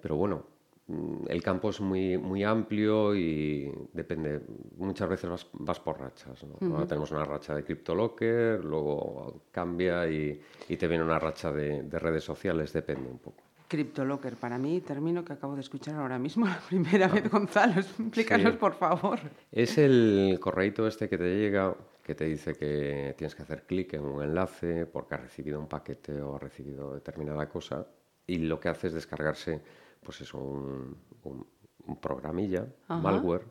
pero 0.00 0.14
bueno, 0.14 0.44
mm, 0.86 1.24
el 1.28 1.42
campo 1.42 1.70
es 1.70 1.80
muy, 1.80 2.16
muy 2.16 2.44
amplio 2.44 3.16
y 3.16 3.72
depende, 3.92 4.40
muchas 4.76 5.08
veces 5.08 5.28
vas, 5.28 5.46
vas 5.54 5.80
por 5.80 5.98
rachas. 5.98 6.44
¿no? 6.44 6.54
Uh 6.54 6.58
-huh. 6.60 6.74
Ahora 6.74 6.86
tenemos 6.86 7.10
una 7.10 7.24
racha 7.24 7.56
de 7.56 7.64
CryptoLocker, 7.64 8.64
luego 8.64 9.42
cambia 9.50 10.08
y, 10.08 10.40
y 10.68 10.76
te 10.76 10.86
viene 10.86 11.02
una 11.02 11.18
racha 11.18 11.50
de, 11.50 11.82
de 11.82 11.98
redes 11.98 12.22
sociales, 12.22 12.72
depende 12.72 13.08
un 13.10 13.18
poco. 13.18 13.49
CryptoLocker, 13.70 14.36
para 14.36 14.58
mí, 14.58 14.80
término 14.80 15.24
que 15.24 15.32
acabo 15.32 15.54
de 15.54 15.60
escuchar 15.60 15.94
ahora 15.94 16.18
mismo 16.18 16.44
la 16.54 16.58
primera 16.68 17.06
ah. 17.06 17.14
vez, 17.14 17.30
Gonzalo. 17.30 17.80
Explícanos, 17.80 18.52
sí. 18.52 18.58
por 18.58 18.74
favor. 18.74 19.20
Es 19.52 19.78
el 19.78 20.38
correito 20.40 20.88
este 20.88 21.08
que 21.08 21.16
te 21.16 21.36
llega, 21.36 21.76
que 22.02 22.16
te 22.16 22.24
dice 22.24 22.54
que 22.54 23.14
tienes 23.16 23.36
que 23.36 23.42
hacer 23.42 23.66
clic 23.66 23.94
en 23.94 24.04
un 24.04 24.22
enlace 24.24 24.86
porque 24.86 25.14
has 25.14 25.20
recibido 25.22 25.60
un 25.60 25.68
paquete 25.68 26.20
o 26.20 26.34
has 26.34 26.42
recibido 26.42 26.94
determinada 26.94 27.48
cosa 27.48 27.86
y 28.26 28.38
lo 28.38 28.58
que 28.58 28.68
hace 28.70 28.88
es 28.88 28.94
descargarse, 28.94 29.62
pues 30.02 30.20
eso, 30.20 30.38
un, 30.38 30.96
un, 31.22 31.46
un 31.86 32.00
programilla, 32.00 32.66
Ajá. 32.88 33.00
malware, 33.00 33.46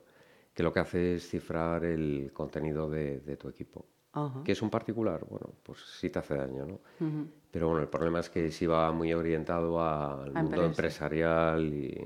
que 0.54 0.64
lo 0.64 0.74
que 0.74 0.82
hace 0.82 1.16
es 1.16 1.30
cifrar 1.30 1.86
el 1.86 2.32
contenido 2.34 2.90
de, 2.90 3.22
de 3.22 3.38
tu 3.38 3.48
equipo. 3.48 3.86
Ajá. 4.12 4.44
que 4.44 4.54
es 4.54 4.62
un 4.64 4.72
particular, 4.72 5.24
bueno, 5.30 5.54
pues 5.62 5.80
sí 6.00 6.10
te 6.10 6.18
hace 6.18 6.36
daño, 6.36 6.66
¿no? 6.66 6.74
Uh 7.00 7.10
-huh. 7.10 7.28
Pero 7.52 7.68
bueno, 7.68 7.82
el 7.82 7.88
problema 7.88 8.20
es 8.20 8.30
que 8.30 8.52
sí 8.52 8.66
va 8.66 8.92
muy 8.92 9.14
orientado 9.14 9.82
al 9.82 10.36
a 10.36 10.44
mundo 10.44 10.64
empresarial 10.66 11.66
y 11.74 11.98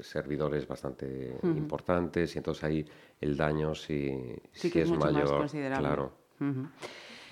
servidores 0.00 0.66
bastante 0.66 1.36
uh 1.42 1.46
-huh. 1.46 1.56
importantes 1.56 2.34
y 2.34 2.38
entonces 2.38 2.64
ahí 2.64 2.86
el 3.20 3.36
daño 3.36 3.74
sí, 3.74 4.10
sí, 4.52 4.68
sí 4.68 4.70
que 4.70 4.82
es, 4.82 4.90
mayor, 4.90 5.48
claro. 5.78 6.12
Uh 6.40 6.44
-huh. 6.44 6.68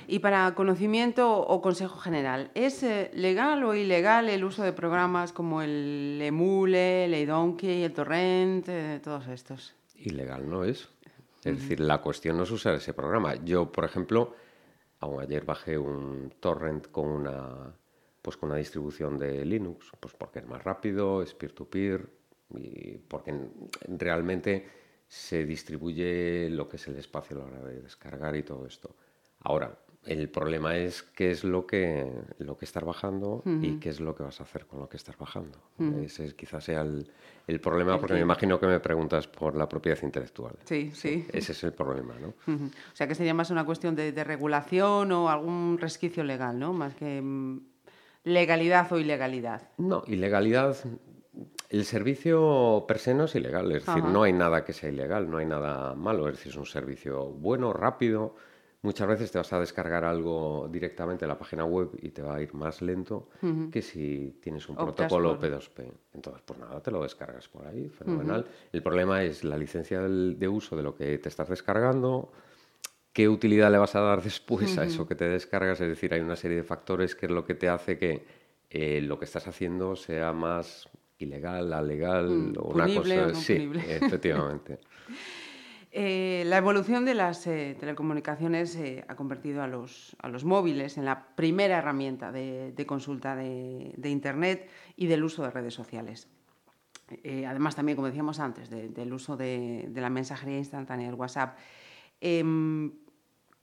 Y 0.06 0.18
para 0.20 0.54
conocimiento 0.54 1.38
o 1.38 1.60
consejo 1.60 1.98
general, 1.98 2.50
¿es 2.54 2.82
eh, 2.82 3.10
legal 3.14 3.62
o 3.64 3.74
ilegal 3.74 4.28
el 4.28 4.44
uso 4.44 4.62
de 4.62 4.72
programas 4.72 5.32
como 5.32 5.62
el 5.62 6.18
Emule, 6.22 7.04
el 7.04 7.26
Donkey, 7.26 7.82
el 7.82 7.92
Torrent, 7.92 8.68
eh, 8.68 9.00
todos 9.02 9.26
estos? 9.28 9.74
Ilegal 9.96 10.48
no 10.48 10.64
es. 10.64 10.88
Es 11.44 11.58
decir, 11.58 11.80
la 11.80 11.98
cuestión 11.98 12.36
no 12.36 12.42
es 12.42 12.50
usar 12.50 12.74
ese 12.74 12.92
programa. 12.92 13.34
Yo, 13.36 13.72
por 13.72 13.84
ejemplo, 13.84 14.34
aún 15.00 15.20
ayer 15.20 15.44
bajé 15.44 15.78
un 15.78 16.32
torrent 16.40 16.90
con 16.90 17.08
una, 17.08 17.74
pues 18.22 18.36
con 18.36 18.50
una 18.50 18.58
distribución 18.58 19.18
de 19.18 19.44
Linux, 19.44 19.90
pues 19.98 20.14
porque 20.14 20.40
es 20.40 20.46
más 20.46 20.62
rápido, 20.62 21.22
es 21.22 21.34
peer-to-peer 21.34 22.08
y 22.56 22.98
porque 22.98 23.34
realmente 23.88 24.68
se 25.06 25.44
distribuye 25.44 26.48
lo 26.50 26.68
que 26.68 26.76
es 26.76 26.86
el 26.88 26.96
espacio 26.96 27.36
a 27.36 27.40
la 27.40 27.46
hora 27.46 27.64
de 27.64 27.82
descargar 27.82 28.36
y 28.36 28.42
todo 28.42 28.66
esto. 28.66 28.94
Ahora, 29.40 29.76
el 30.06 30.30
problema 30.30 30.76
es 30.76 31.02
qué 31.02 31.30
es 31.30 31.44
lo 31.44 31.66
que, 31.66 32.10
lo 32.38 32.56
que 32.56 32.64
estás 32.64 32.82
bajando 32.84 33.42
y 33.44 33.78
qué 33.78 33.90
es 33.90 34.00
lo 34.00 34.14
que 34.14 34.22
vas 34.22 34.40
a 34.40 34.44
hacer 34.44 34.66
con 34.66 34.80
lo 34.80 34.88
que 34.88 34.96
estás 34.96 35.18
bajando. 35.18 35.58
Ese 36.02 36.34
quizás 36.34 36.64
sea 36.64 36.80
el, 36.80 37.60
problema, 37.60 37.98
porque 37.98 38.14
me 38.14 38.20
imagino 38.20 38.58
que 38.58 38.66
me 38.66 38.80
preguntas 38.80 39.26
por 39.26 39.56
la 39.56 39.68
propiedad 39.68 39.98
intelectual. 40.02 40.56
Sí, 40.64 40.90
sí. 40.94 41.26
Ese 41.32 41.52
es 41.52 41.64
el 41.64 41.72
problema, 41.72 42.14
¿no? 42.18 42.28
O 42.54 42.94
sea, 42.94 43.06
que 43.06 43.14
sería 43.14 43.34
más 43.34 43.50
una 43.50 43.64
cuestión 43.64 43.94
de, 43.94 44.24
regulación 44.24 45.12
o 45.12 45.28
algún 45.28 45.76
resquicio 45.78 46.24
legal, 46.24 46.58
¿no? 46.58 46.72
Más 46.72 46.94
que 46.94 47.20
mm, 47.20 47.60
legalidad 48.24 48.90
o 48.92 48.98
ilegalidad. 48.98 49.68
No, 49.76 50.02
ilegalidad... 50.06 50.76
El 51.68 51.84
servicio 51.84 52.84
per 52.88 52.98
se 52.98 53.14
no 53.14 53.26
es 53.26 53.34
ilegal, 53.36 53.70
es 53.70 53.86
decir, 53.86 54.02
no 54.02 54.24
hay 54.24 54.32
nada 54.32 54.64
que 54.64 54.72
sea 54.72 54.90
ilegal, 54.90 55.30
no 55.30 55.38
hay 55.38 55.46
nada 55.46 55.94
malo, 55.94 56.28
es 56.28 56.34
decir, 56.34 56.50
es 56.50 56.58
un 56.58 56.66
servicio 56.66 57.26
bueno, 57.26 57.72
rápido, 57.72 58.34
muchas 58.82 59.06
veces 59.08 59.30
te 59.30 59.38
vas 59.38 59.52
a 59.52 59.60
descargar 59.60 60.04
algo 60.04 60.68
directamente 60.70 61.24
de 61.24 61.28
la 61.28 61.38
página 61.38 61.64
web 61.64 61.90
y 62.00 62.10
te 62.10 62.22
va 62.22 62.36
a 62.36 62.42
ir 62.42 62.54
más 62.54 62.80
lento 62.80 63.28
que 63.70 63.82
si 63.82 64.38
tienes 64.40 64.68
un 64.68 64.76
protocolo 64.76 65.38
P2P. 65.38 65.92
Entonces, 66.14 66.42
pues 66.44 66.58
nada, 66.58 66.82
te 66.82 66.90
lo 66.90 67.02
descargas 67.02 67.48
por 67.48 67.66
ahí, 67.66 67.88
fenomenal. 67.88 68.46
El 68.72 68.82
problema 68.82 69.22
es 69.22 69.44
la 69.44 69.58
licencia 69.58 70.00
de 70.00 70.48
uso 70.48 70.76
de 70.76 70.82
lo 70.82 70.94
que 70.94 71.18
te 71.18 71.28
estás 71.28 71.48
descargando, 71.48 72.32
qué 73.12 73.28
utilidad 73.28 73.70
le 73.70 73.78
vas 73.78 73.94
a 73.94 74.00
dar 74.00 74.22
después 74.22 74.78
a 74.78 74.84
eso 74.84 75.06
que 75.06 75.14
te 75.14 75.28
descargas. 75.28 75.80
Es 75.80 75.88
decir, 75.88 76.14
hay 76.14 76.20
una 76.20 76.36
serie 76.36 76.58
de 76.58 76.64
factores 76.64 77.14
que 77.14 77.26
es 77.26 77.32
lo 77.32 77.44
que 77.44 77.54
te 77.54 77.68
hace 77.68 77.98
que 77.98 78.24
eh, 78.70 79.00
lo 79.02 79.18
que 79.18 79.24
estás 79.24 79.46
haciendo 79.48 79.96
sea 79.96 80.32
más 80.32 80.88
ilegal, 81.18 81.72
alegal 81.72 82.30
mm, 82.30 82.54
o 82.58 82.68
una 82.68 82.86
cosa. 82.94 83.34
sí, 83.34 83.70
efectivamente. 83.88 84.78
Eh, 85.92 86.44
la 86.46 86.58
evolución 86.58 87.04
de 87.04 87.14
las 87.14 87.44
eh, 87.48 87.76
telecomunicaciones 87.78 88.76
eh, 88.76 89.04
ha 89.08 89.16
convertido 89.16 89.60
a 89.60 89.66
los, 89.66 90.14
móviles 90.44 90.96
en 90.98 91.04
la 91.04 91.34
primera 91.34 91.78
herramienta 91.78 92.30
de, 92.30 92.84
consulta 92.86 93.34
de, 93.34 93.92
Internet 94.04 94.68
y 94.96 95.06
del 95.08 95.24
uso 95.24 95.42
de 95.42 95.50
redes 95.50 95.74
sociales. 95.74 96.28
además, 97.44 97.74
también, 97.74 97.96
como 97.96 98.06
decíamos 98.06 98.38
antes, 98.38 98.70
del 98.70 99.12
uso 99.12 99.36
de, 99.36 99.90
la 99.92 100.10
mensajería 100.10 100.58
instantánea, 100.58 101.08
el 101.08 101.14
WhatsApp. 101.14 101.58
Em, 102.20 102.92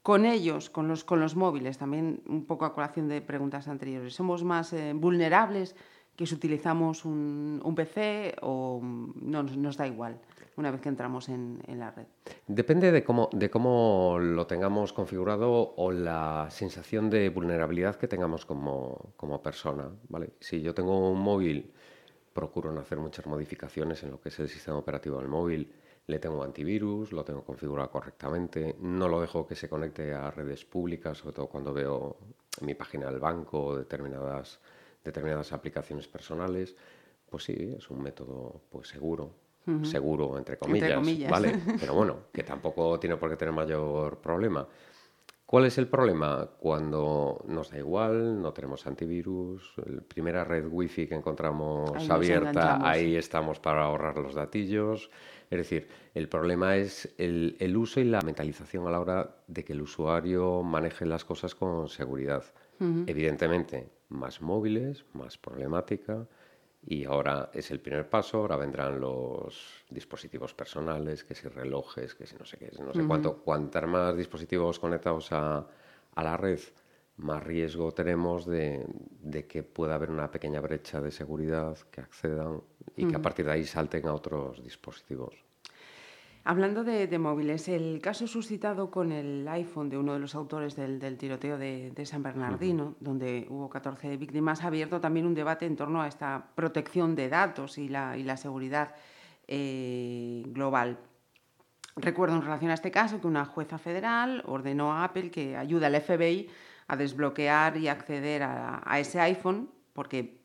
con 0.02 0.26
ellos, 0.26 0.68
con 0.68 0.86
los, 0.88 1.36
móviles, 1.36 1.78
también 1.78 2.22
un 2.26 2.44
poco 2.44 2.66
a 2.66 2.74
colación 2.74 3.08
de 3.08 3.22
preguntas 3.22 3.68
anteriores, 3.68 4.14
¿somos 4.14 4.44
más 4.44 4.74
vulnerables 4.94 5.76
que 6.14 6.26
si 6.26 6.34
utilizamos 6.34 7.06
un, 7.06 7.60
un 7.64 7.74
PC 7.74 8.36
o 8.42 8.80
no, 8.82 9.42
nos 9.44 9.76
da 9.78 9.86
igual? 9.86 10.20
Una 10.58 10.72
vez 10.72 10.80
que 10.80 10.88
entramos 10.88 11.28
en, 11.28 11.62
la 11.68 11.92
red. 11.92 12.06
Depende 12.48 12.90
de 12.90 13.04
cómo, 13.04 13.30
de 13.32 13.48
cómo 13.48 14.18
lo 14.20 14.46
tengamos 14.46 14.92
configurado 14.92 15.74
o 15.76 15.92
la 15.92 16.48
sensación 16.50 17.08
de 17.10 17.28
vulnerabilidad 17.28 17.94
que 17.94 18.08
tengamos 18.08 18.44
como, 18.44 19.14
persona. 19.42 19.88
¿vale? 20.08 20.30
Si 20.40 20.60
yo 20.60 20.74
tengo 20.74 21.10
un 21.10 21.20
móvil, 21.20 21.72
procuro 22.32 22.72
no 22.72 22.80
hacer 22.80 22.98
muchas 22.98 23.26
modificaciones 23.26 24.02
en 24.02 24.10
lo 24.10 24.20
que 24.20 24.30
es 24.30 24.38
el 24.40 24.48
sistema 24.48 24.78
operativo 24.78 25.18
del 25.18 25.28
móvil. 25.28 25.72
Le 26.08 26.18
tengo 26.18 26.42
antivirus, 26.42 27.12
lo 27.12 27.24
tengo 27.24 27.44
configurado 27.44 27.90
correctamente, 27.90 28.76
no 28.80 29.08
lo 29.08 29.20
dejo 29.20 29.46
que 29.46 29.54
se 29.54 29.68
conecte 29.68 30.12
a 30.12 30.30
redes 30.30 30.64
públicas, 30.64 31.18
sobre 31.18 31.34
todo 31.34 31.46
cuando 31.46 31.72
veo 31.72 32.16
en 32.60 32.66
mi 32.66 32.74
página 32.74 33.06
del 33.06 33.20
banco 33.20 33.76
determinadas, 33.76 34.58
determinadas 35.04 35.52
aplicaciones 35.52 36.08
personales. 36.08 36.74
Pues 37.30 37.44
sí, 37.44 37.74
es 37.76 37.90
un 37.90 38.02
método 38.02 38.62
pues, 38.70 38.88
seguro 38.88 39.47
seguro, 39.82 40.38
entre 40.38 40.58
comillas, 40.58 41.00
¿vale? 41.30 41.58
Pero 41.80 41.94
bueno, 41.94 42.16
que 42.32 42.42
tampoco 42.42 42.98
tiene 42.98 43.16
por 43.16 43.30
qué 43.30 43.36
tener 43.36 43.54
mayor 43.54 44.18
problema. 44.18 44.66
¿Cuál 45.48 45.64
es 45.64 45.78
el 45.78 45.88
problema? 45.88 46.46
Cuando 46.58 47.42
nos 47.48 47.70
da 47.70 47.78
igual, 47.78 48.42
no 48.42 48.52
tenemos 48.52 48.86
antivirus, 48.86 49.72
la 49.86 50.02
primera 50.02 50.44
red 50.44 50.66
wifi 50.70 51.06
que 51.06 51.14
encontramos 51.14 52.10
abierta, 52.10 52.86
ahí 52.86 53.16
estamos 53.16 53.58
para 53.58 53.84
ahorrar 53.84 54.18
los 54.18 54.34
datillos. 54.34 55.10
Es 55.48 55.56
decir, 55.56 55.88
el 56.12 56.28
problema 56.28 56.76
es 56.76 57.14
el, 57.16 57.56
el, 57.60 57.78
uso 57.78 57.98
y 58.00 58.04
la 58.04 58.20
mentalización 58.20 58.86
a 58.86 58.90
la 58.90 59.00
hora 59.00 59.36
de 59.46 59.64
que 59.64 59.72
el 59.72 59.80
usuario 59.80 60.62
maneje 60.62 61.06
las 61.06 61.24
cosas 61.24 61.54
con 61.54 61.88
seguridad. 61.88 62.44
Evidentemente, 63.06 63.88
más 64.10 64.42
móviles, 64.42 65.06
más 65.14 65.38
problemática, 65.38 66.28
y 66.82 67.04
ahora 67.04 67.50
es 67.52 67.70
el 67.70 67.80
primer 67.80 68.08
paso, 68.08 68.38
ahora 68.38 68.56
vendrán 68.56 69.00
los 69.00 69.84
dispositivos 69.90 70.54
personales, 70.54 71.24
que 71.24 71.34
si 71.34 71.48
relojes, 71.48 72.14
que 72.14 72.26
si 72.26 72.36
no 72.36 72.44
sé 72.44 72.56
qué, 72.56 72.70
no 72.78 72.94
sé 72.94 73.04
cuánto. 73.06 73.38
Cuantos 73.38 73.86
más 73.86 74.16
dispositivos 74.16 74.78
conectados 74.78 75.32
a, 75.32 75.66
a, 76.14 76.22
la 76.22 76.36
red, 76.36 76.60
más 77.16 77.42
riesgo 77.42 77.92
tenemos 77.92 78.46
de, 78.46 78.86
de, 79.20 79.46
que 79.46 79.62
pueda 79.62 79.96
haber 79.96 80.10
una 80.10 80.30
pequeña 80.30 80.60
brecha 80.60 81.00
de 81.00 81.10
seguridad, 81.10 81.76
que 81.90 82.00
accedan 82.00 82.62
y 82.96 83.06
que 83.06 83.16
a 83.16 83.22
partir 83.22 83.46
de 83.46 83.52
ahí 83.52 83.64
salten 83.64 84.06
a 84.06 84.14
otros 84.14 84.62
dispositivos. 84.62 85.47
Hablando 86.48 86.82
de, 86.82 87.18
móviles, 87.18 87.68
el 87.68 88.00
caso 88.00 88.26
suscitado 88.26 88.90
con 88.90 89.12
el 89.12 89.46
iPhone 89.48 89.90
de 89.90 89.98
uno 89.98 90.14
de 90.14 90.18
los 90.18 90.34
autores 90.34 90.76
del, 90.76 91.18
tiroteo 91.18 91.58
de, 91.58 92.06
San 92.06 92.22
Bernardino, 92.22 92.94
donde 93.00 93.46
hubo 93.50 93.68
14 93.68 94.16
víctimas, 94.16 94.64
ha 94.64 94.68
abierto 94.68 94.98
también 94.98 95.26
un 95.26 95.34
debate 95.34 95.66
en 95.66 95.76
torno 95.76 96.00
a 96.00 96.08
esta 96.08 96.46
protección 96.54 97.14
de 97.14 97.28
datos 97.28 97.76
y 97.76 97.90
la, 97.90 98.36
seguridad 98.38 98.94
eh, 99.46 100.42
global. 100.46 100.96
Recuerdo 101.96 102.36
en 102.36 102.42
relación 102.42 102.70
a 102.70 102.74
este 102.74 102.90
caso 102.90 103.20
que 103.20 103.26
una 103.26 103.44
jueza 103.44 103.76
federal 103.76 104.42
ordenó 104.46 104.94
a 104.94 105.04
Apple 105.04 105.30
que 105.30 105.54
ayude 105.54 105.84
al 105.84 106.00
FBI 106.00 106.48
a 106.86 106.96
desbloquear 106.96 107.76
y 107.76 107.88
acceder 107.88 108.42
a, 108.42 108.98
ese 108.98 109.20
iPhone 109.20 109.68
porque 109.92 110.40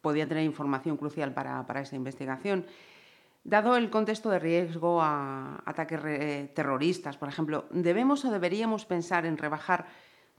podía 0.00 0.26
tener 0.26 0.42
información 0.42 0.96
crucial 0.96 1.32
para, 1.32 1.64
para 1.64 1.82
esa 1.82 1.94
investigación. 1.94 2.66
Dado 3.44 3.76
el 3.76 3.90
contexto 3.90 4.30
de 4.30 4.38
riesgo 4.38 5.02
a 5.02 5.62
ataques 5.66 6.00
terroristas, 6.54 7.18
por 7.18 7.28
ejemplo, 7.28 7.66
¿debemos 7.70 8.24
o 8.24 8.30
deberíamos 8.30 8.86
pensar 8.86 9.26
en 9.26 9.36
rebajar 9.36 9.86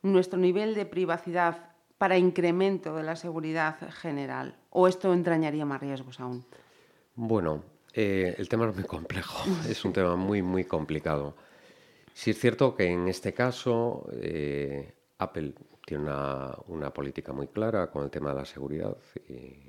nuestro 0.01 0.39
nivel 0.39 0.73
de 0.73 0.87
privacidad 0.87 1.69
para 1.99 2.17
incremento 2.17 2.95
de 2.95 3.03
la 3.03 3.15
seguridad 3.15 3.77
general? 4.01 4.55
¿O 4.71 4.87
esto 4.87 5.13
entrañaría 5.13 5.65
más 5.65 5.81
riesgos 5.81 6.19
aún? 6.19 6.45
Bueno, 7.13 7.63
eh, 7.93 8.33
el 8.39 8.49
tema 8.49 8.67
es 8.67 8.75
muy 8.75 8.85
complejo, 8.85 9.43
es 9.69 9.85
un 9.85 9.93
tema 9.93 10.15
muy, 10.15 10.41
muy 10.41 10.65
complicado. 10.65 11.35
Sí 12.11 12.31
es 12.31 12.39
cierto 12.39 12.75
que 12.75 12.85
en 12.85 13.07
este 13.07 13.33
caso 13.33 14.09
eh, 14.13 14.93
Apple 15.19 15.53
tiene 15.85 16.05
una, 16.05 16.55
una, 16.67 16.91
política 16.91 17.33
muy 17.33 17.47
clara 17.47 17.91
con 17.91 18.03
el 18.03 18.09
tema 18.09 18.29
de 18.29 18.35
la 18.35 18.45
seguridad 18.45 18.97
y 19.29 19.64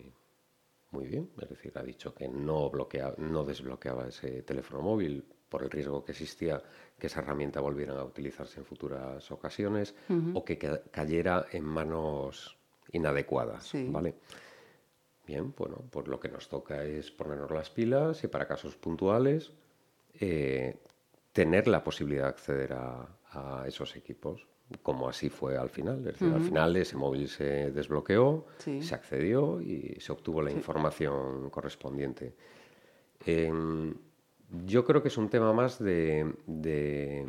muy 0.90 1.06
bien, 1.06 1.30
es 1.40 1.48
decir, 1.48 1.72
ha 1.76 1.82
dicho 1.82 2.14
que 2.14 2.28
no, 2.28 2.70
bloquea, 2.70 3.14
no 3.18 3.44
desbloqueaba 3.44 4.08
ese 4.08 4.42
teléfono 4.42 4.82
móvil 4.82 5.24
por 5.48 5.62
el 5.62 5.70
riesgo 5.70 6.04
que 6.04 6.12
existía 6.12 6.62
que 6.98 7.06
esa 7.06 7.20
herramienta 7.20 7.60
volviera 7.60 7.94
a 7.94 8.04
utilizarse 8.04 8.60
en 8.60 8.66
futuras 8.66 9.30
ocasiones 9.30 9.94
o 10.34 10.44
que 10.44 10.58
cayera 10.90 11.46
en 11.52 11.64
manos 11.64 12.56
inadecuadas, 12.92 13.72
¿vale? 13.88 14.14
Bien, 15.26 15.52
bueno, 15.56 15.84
pues 15.90 16.06
lo 16.06 16.20
que 16.20 16.28
nos 16.28 16.48
toca 16.48 16.84
es 16.84 17.10
ponernos 17.10 17.50
las 17.50 17.70
pilas 17.70 18.22
y 18.22 18.28
para 18.28 18.46
casos 18.46 18.76
puntuales 18.76 19.52
eh, 20.14 20.78
tener 21.32 21.66
la 21.66 21.82
posibilidad 21.82 22.24
de 22.24 22.28
acceder 22.28 22.72
a 22.72 23.64
esos 23.66 23.96
equipos 23.96 24.46
como 24.82 25.08
así 25.08 25.28
fue 25.28 25.56
al 25.56 25.68
final. 25.68 25.98
Es 25.98 26.04
decir, 26.04 26.32
al 26.32 26.42
final 26.42 26.76
ese 26.76 26.96
móvil 26.96 27.28
se 27.28 27.70
desbloqueó, 27.70 28.46
se 28.58 28.94
accedió 28.94 29.60
y 29.60 29.96
se 30.00 30.12
obtuvo 30.12 30.42
la 30.42 30.50
información 30.50 31.50
correspondiente. 31.50 32.34
Em, 33.24 33.94
yo 34.64 34.84
creo 34.84 35.02
que 35.02 35.08
es 35.08 35.16
un 35.16 35.28
tema 35.28 35.52
más 35.52 35.78
de, 35.82 37.26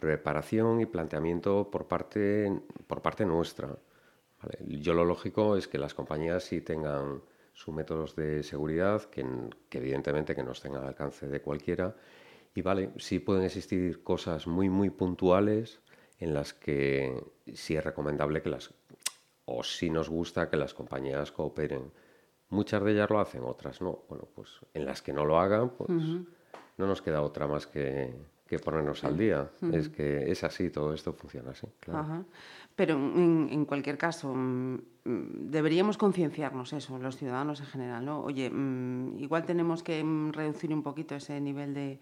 preparación 0.00 0.80
y 0.80 0.86
planteamiento 0.86 1.70
por 1.70 1.86
parte, 1.86 2.52
por 2.86 3.02
parte 3.02 3.24
nuestra. 3.24 3.76
Yo 4.66 4.92
lo 4.92 5.04
lógico 5.04 5.56
es 5.56 5.68
que 5.68 5.78
las 5.78 5.94
compañías 5.94 6.44
sí 6.44 6.60
tengan 6.60 7.22
sus 7.54 7.74
métodos 7.74 8.16
de 8.16 8.42
seguridad, 8.42 9.02
que, 9.04 9.24
que 9.70 9.78
evidentemente 9.78 10.34
que 10.34 10.42
no 10.42 10.52
estén 10.52 10.74
al 10.74 10.86
alcance 10.86 11.26
de 11.26 11.40
cualquiera. 11.40 11.94
Y 12.54 12.62
vale, 12.62 12.90
sí 12.98 13.18
pueden 13.18 13.44
existir 13.44 14.02
cosas 14.02 14.46
muy, 14.46 14.68
muy 14.68 14.90
puntuales 14.90 15.80
en 16.18 16.34
las 16.34 16.54
que 16.54 17.22
sí 17.52 17.76
es 17.76 17.84
recomendable 17.84 18.42
que 18.42 18.48
las, 18.48 18.72
o 19.44 19.62
sí 19.62 19.90
nos 19.90 20.08
gusta 20.08 20.48
que 20.48 20.56
las 20.56 20.74
compañías 20.74 21.32
cooperen. 21.32 21.92
Muchas 22.50 22.82
de 22.82 22.92
ellas 22.92 23.10
lo 23.10 23.20
hacen, 23.20 23.42
otras 23.44 23.80
no. 23.80 24.04
Bueno, 24.08 24.28
pues 24.34 24.60
en 24.74 24.84
las 24.84 25.02
que 25.02 25.12
no 25.12 25.24
lo 25.24 25.38
hagan, 25.38 25.70
pues 25.70 25.90
no 25.90 26.86
nos 26.86 27.02
queda 27.02 27.22
otra 27.22 27.46
más 27.46 27.66
que, 27.66 28.14
que 28.46 28.58
ponernos 28.58 29.02
al 29.04 29.16
día. 29.16 29.50
Es 29.72 29.88
que 29.88 30.30
es 30.30 30.44
así, 30.44 30.70
todo 30.70 30.92
esto 30.92 31.12
funciona 31.12 31.50
así. 31.50 31.66
Claro. 31.80 32.26
Pero 32.76 32.94
en, 32.94 33.64
cualquier 33.64 33.96
caso, 33.96 34.34
mm, 34.34 34.74
mm, 35.04 35.50
deberíamos 35.50 35.96
concienciarnos 35.96 36.72
eso, 36.72 36.98
los 36.98 37.16
ciudadanos 37.16 37.60
en 37.60 37.66
general, 37.66 38.04
¿no? 38.04 38.20
Oye, 38.20 38.50
mm, 38.50 39.18
igual 39.18 39.44
tenemos 39.44 39.82
que 39.82 40.04
reducir 40.32 40.72
un 40.74 40.82
poquito 40.82 41.14
ese 41.14 41.40
nivel 41.40 41.72
de, 41.72 42.00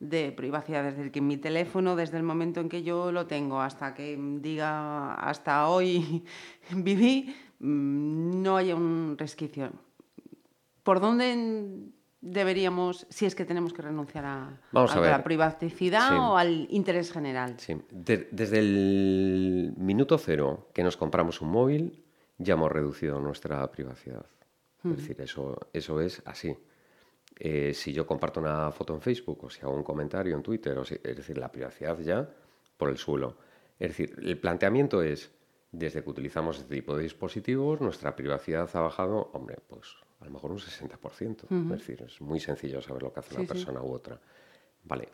de 0.00 0.32
privacidad 0.32 0.82
desde 0.82 1.02
el 1.02 1.12
que 1.12 1.20
mi 1.20 1.36
teléfono, 1.36 1.94
desde 1.94 2.16
el 2.16 2.22
momento 2.22 2.60
en 2.60 2.68
que 2.68 2.82
yo 2.82 3.12
lo 3.12 3.26
tengo 3.26 3.60
hasta 3.60 3.94
que 3.94 4.18
diga 4.40 5.14
hasta 5.14 5.68
hoy 5.68 6.24
viví, 6.74 7.36
no 7.60 8.56
haya 8.56 8.74
un 8.74 9.16
resquicio. 9.18 9.70
¿Por 10.82 11.00
dónde 11.00 11.90
deberíamos, 12.22 13.06
si 13.10 13.26
es 13.26 13.34
que 13.34 13.44
tenemos 13.44 13.74
que 13.74 13.82
renunciar 13.82 14.24
a, 14.24 14.58
la 14.72 15.22
privacidad 15.22 16.18
o 16.18 16.36
al 16.38 16.66
interés 16.70 17.12
general? 17.12 17.54
Sí. 17.58 17.76
desde 17.90 18.58
el 18.58 19.74
minuto 19.76 20.16
cero 20.16 20.70
que 20.72 20.82
nos 20.82 20.96
compramos 20.96 21.42
un 21.42 21.50
móvil, 21.50 22.02
ya 22.38 22.54
hemos 22.54 22.72
reducido 22.72 23.20
nuestra 23.20 23.70
privacidad. 23.70 24.24
Es 24.82 24.96
decir, 24.96 25.20
eso, 25.20 25.58
eso 25.74 26.00
es 26.00 26.22
así. 26.24 26.56
Eh, 27.42 27.72
si 27.72 27.94
yo 27.94 28.06
comparto 28.06 28.38
una 28.38 28.70
foto 28.70 28.94
en 28.94 29.00
Facebook 29.00 29.44
o 29.44 29.48
si 29.48 29.62
hago 29.62 29.74
un 29.74 29.82
comentario 29.82 30.36
en 30.36 30.42
Twitter, 30.42 30.76
o 30.76 30.82
es 30.82 31.00
decir, 31.02 31.38
la 31.38 31.50
privacidad 31.50 31.98
ya 31.98 32.28
por 32.76 32.90
el 32.90 32.98
suelo. 32.98 33.38
Es 33.78 33.88
decir, 33.88 34.14
el 34.22 34.38
planteamiento 34.38 35.02
es, 35.02 35.30
desde 35.72 36.04
que 36.04 36.10
utilizamos 36.10 36.58
este 36.58 36.74
tipo 36.74 36.94
de 36.94 37.04
dispositivos, 37.04 37.80
nuestra 37.80 38.14
privacidad 38.14 38.68
ha 38.74 38.80
bajado, 38.80 39.30
hombre, 39.32 39.56
pues 39.66 39.88
a 40.20 40.26
lo 40.26 40.32
mejor 40.32 40.50
un 40.50 40.58
60%. 40.58 41.72
Es 41.72 41.78
decir, 41.78 42.02
es 42.02 42.20
muy 42.20 42.40
sencillo 42.40 42.82
saber 42.82 43.04
lo 43.04 43.12
que 43.12 43.20
hace 43.20 43.34
una 43.34 43.48
persona 43.48 43.82
u 43.82 43.90
otra. 43.90 44.20
Vale. 44.84 45.08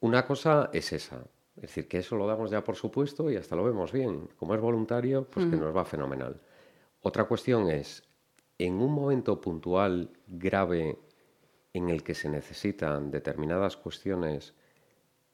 Una 0.00 0.26
cosa 0.26 0.70
es 0.72 0.92
esa. 0.92 1.24
Es 1.54 1.62
decir, 1.62 1.86
que 1.86 1.98
eso 1.98 2.16
lo 2.16 2.26
damos 2.26 2.50
ya 2.50 2.64
por 2.64 2.74
supuesto 2.74 3.30
y 3.30 3.36
hasta 3.36 3.54
lo 3.54 3.62
vemos 3.62 3.92
bien. 3.92 4.28
Como 4.36 4.56
es 4.56 4.60
voluntario, 4.60 5.24
pues 5.30 5.46
que 5.46 5.56
nos 5.56 5.76
va 5.76 5.84
fenomenal. 5.84 6.40
Otra 7.00 7.24
cuestión 7.24 7.70
es, 7.70 8.02
en 8.58 8.74
un 8.74 8.92
momento 8.92 9.40
puntual, 9.40 10.10
grave, 10.26 10.98
en 11.72 11.90
el 11.90 12.02
que 12.02 12.14
se 12.14 12.28
necesitan 12.28 13.10
determinadas 13.10 13.76
cuestiones, 13.76 14.54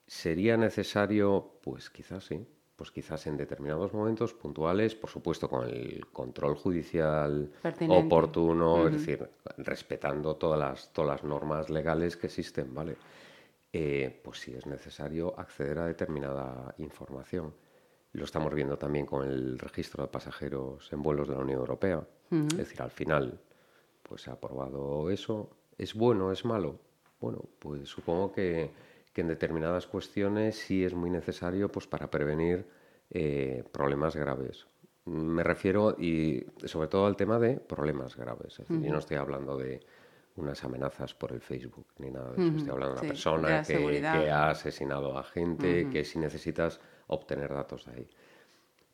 ¿sería 0.06 0.56
necesario? 0.56 1.58
Pues 1.62 1.90
quizás 1.90 2.24
sí 2.24 2.46
pues 2.76 2.90
quizás 2.90 3.26
en 3.26 3.36
determinados 3.36 3.92
momentos 3.92 4.34
puntuales, 4.34 4.94
por 4.94 5.08
supuesto 5.08 5.48
con 5.48 5.68
el 5.68 6.06
control 6.12 6.56
judicial 6.56 7.52
oportuno, 7.88 8.88
es 8.88 8.94
decir, 8.94 9.28
respetando 9.58 10.36
todas 10.36 10.58
las, 10.58 10.92
todas 10.92 11.10
las 11.10 11.24
normas 11.24 11.70
legales 11.70 12.16
que 12.16 12.26
existen, 12.26 12.74
¿vale? 12.74 12.96
Eh, 13.72 14.20
pues 14.22 14.40
sí 14.40 14.54
es 14.54 14.66
necesario 14.66 15.38
acceder 15.38 15.78
a 15.78 15.86
determinada 15.86 16.74
información. 16.78 17.54
Lo 18.12 18.24
estamos 18.24 18.52
viendo 18.54 18.76
también 18.76 19.06
con 19.06 19.26
el 19.26 19.58
registro 19.58 20.04
de 20.04 20.10
pasajeros 20.10 20.92
en 20.92 21.02
vuelos 21.02 21.28
de 21.28 21.34
la 21.34 21.40
Unión 21.40 21.58
Europea. 21.58 22.06
Es 22.30 22.56
decir, 22.56 22.82
al 22.82 22.90
final, 22.90 23.40
pues 24.02 24.22
se 24.22 24.30
ha 24.30 24.32
aprobado 24.32 25.10
eso. 25.10 25.50
¿Es 25.78 25.94
bueno, 25.94 26.32
es 26.32 26.44
malo? 26.44 26.78
Bueno, 27.20 27.42
pues 27.58 27.88
supongo 27.88 28.32
que 28.32 28.70
que 29.14 29.20
en 29.20 29.28
determinadas 29.28 29.86
cuestiones 29.86 30.56
sí 30.56 30.84
es 30.84 30.92
muy 30.92 31.08
necesario 31.08 31.70
pues, 31.70 31.86
para 31.86 32.10
prevenir 32.10 32.66
eh, 33.10 33.62
problemas 33.72 34.16
graves. 34.16 34.66
Me 35.06 35.44
refiero 35.44 35.94
y 35.96 36.44
sobre 36.64 36.88
todo 36.88 37.06
al 37.06 37.14
tema 37.14 37.38
de 37.38 37.56
problemas 37.58 38.16
graves. 38.16 38.58
Es 38.58 38.68
decir, 38.68 38.84
Yo 38.84 38.92
no 38.92 38.98
estoy 38.98 39.16
hablando 39.16 39.56
de 39.56 39.80
unas 40.36 40.64
amenazas 40.64 41.14
por 41.14 41.30
el 41.30 41.40
Facebook 41.40 41.86
ni 41.98 42.10
nada 42.10 42.32
de 42.32 42.42
eso. 42.42 42.56
Estoy 42.56 42.72
hablando 42.72 42.96
de 42.96 43.00
una 43.02 43.08
persona 43.08 43.62
que, 43.62 44.30
ha 44.30 44.50
asesinado 44.50 45.16
a 45.16 45.22
gente, 45.22 45.88
que 45.90 46.04
si 46.04 46.18
necesitas 46.18 46.80
obtener 47.06 47.52
datos 47.52 47.84
de 47.84 47.92
ahí. 47.92 48.10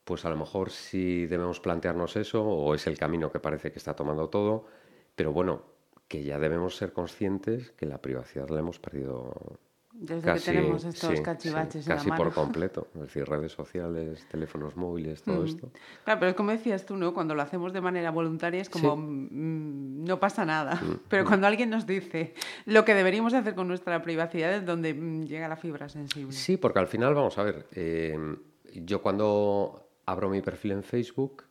Pues 0.04 0.24
a 0.26 0.30
lo 0.30 0.36
mejor 0.36 0.70
sí 0.70 1.26
debemos 1.26 1.60
plantearnos 1.60 2.16
eso, 2.16 2.44
o 2.44 2.74
es 2.74 2.86
el 2.88 2.98
camino 2.98 3.30
que 3.30 3.38
parece 3.38 3.72
que 3.72 3.78
está 3.78 3.94
tomando 3.94 4.28
todo, 4.28 4.66
pero 5.14 5.32
bueno, 5.32 5.62
que 6.10 6.24
ya 6.24 6.40
debemos 6.40 6.74
ser 6.74 6.92
conscientes 6.92 7.70
que 7.70 7.86
la 7.86 7.98
privacidad 7.98 8.48
la 8.48 8.58
hemos 8.58 8.80
perdido 8.80 9.60
desde 9.92 10.34
que 10.34 10.40
tenemos 10.40 10.84
estos 10.84 11.20
cachivaches 11.20 11.86
casi 11.86 12.10
por 12.10 12.32
completo, 12.32 12.88
es 12.94 13.00
decir, 13.02 13.28
redes 13.28 13.52
sociales, 13.52 14.26
teléfonos 14.28 14.76
móviles, 14.76 15.22
todo 15.22 15.44
esto. 15.44 15.70
Claro, 16.04 16.18
pero 16.18 16.30
es 16.30 16.36
como 16.36 16.50
decías 16.50 16.84
tú, 16.84 16.96
¿no? 16.96 17.14
Cuando 17.14 17.36
lo 17.36 17.42
hacemos 17.42 17.72
de 17.72 17.80
manera 17.80 18.10
voluntaria 18.10 18.60
es 18.60 18.68
como 18.68 18.96
mm, 18.96 20.02
no 20.04 20.18
pasa 20.18 20.44
nada. 20.44 20.74
Mm, 20.74 21.00
pero 21.08 21.22
mm. 21.22 21.26
cuando 21.28 21.46
alguien 21.46 21.70
nos 21.70 21.86
dice 21.86 22.34
lo 22.66 22.84
que 22.84 22.94
deberíamos 22.94 23.32
hacer 23.32 23.54
con 23.54 23.68
nuestra 23.68 24.02
privacidad 24.02 24.52
es 24.52 24.66
donde 24.66 24.94
llega 25.28 25.46
la 25.46 25.56
fibra 25.56 25.88
sensible. 25.88 26.32
Sí, 26.32 26.56
porque 26.56 26.80
al 26.80 26.88
final, 26.88 27.14
vamos 27.14 27.38
a 27.38 27.44
ver, 27.44 27.68
em, 27.70 28.36
yo 28.74 29.00
cuando 29.00 29.86
abro 30.06 30.28
mi 30.28 30.42
perfil 30.42 30.72
en 30.72 30.82
Facebook, 30.82 31.44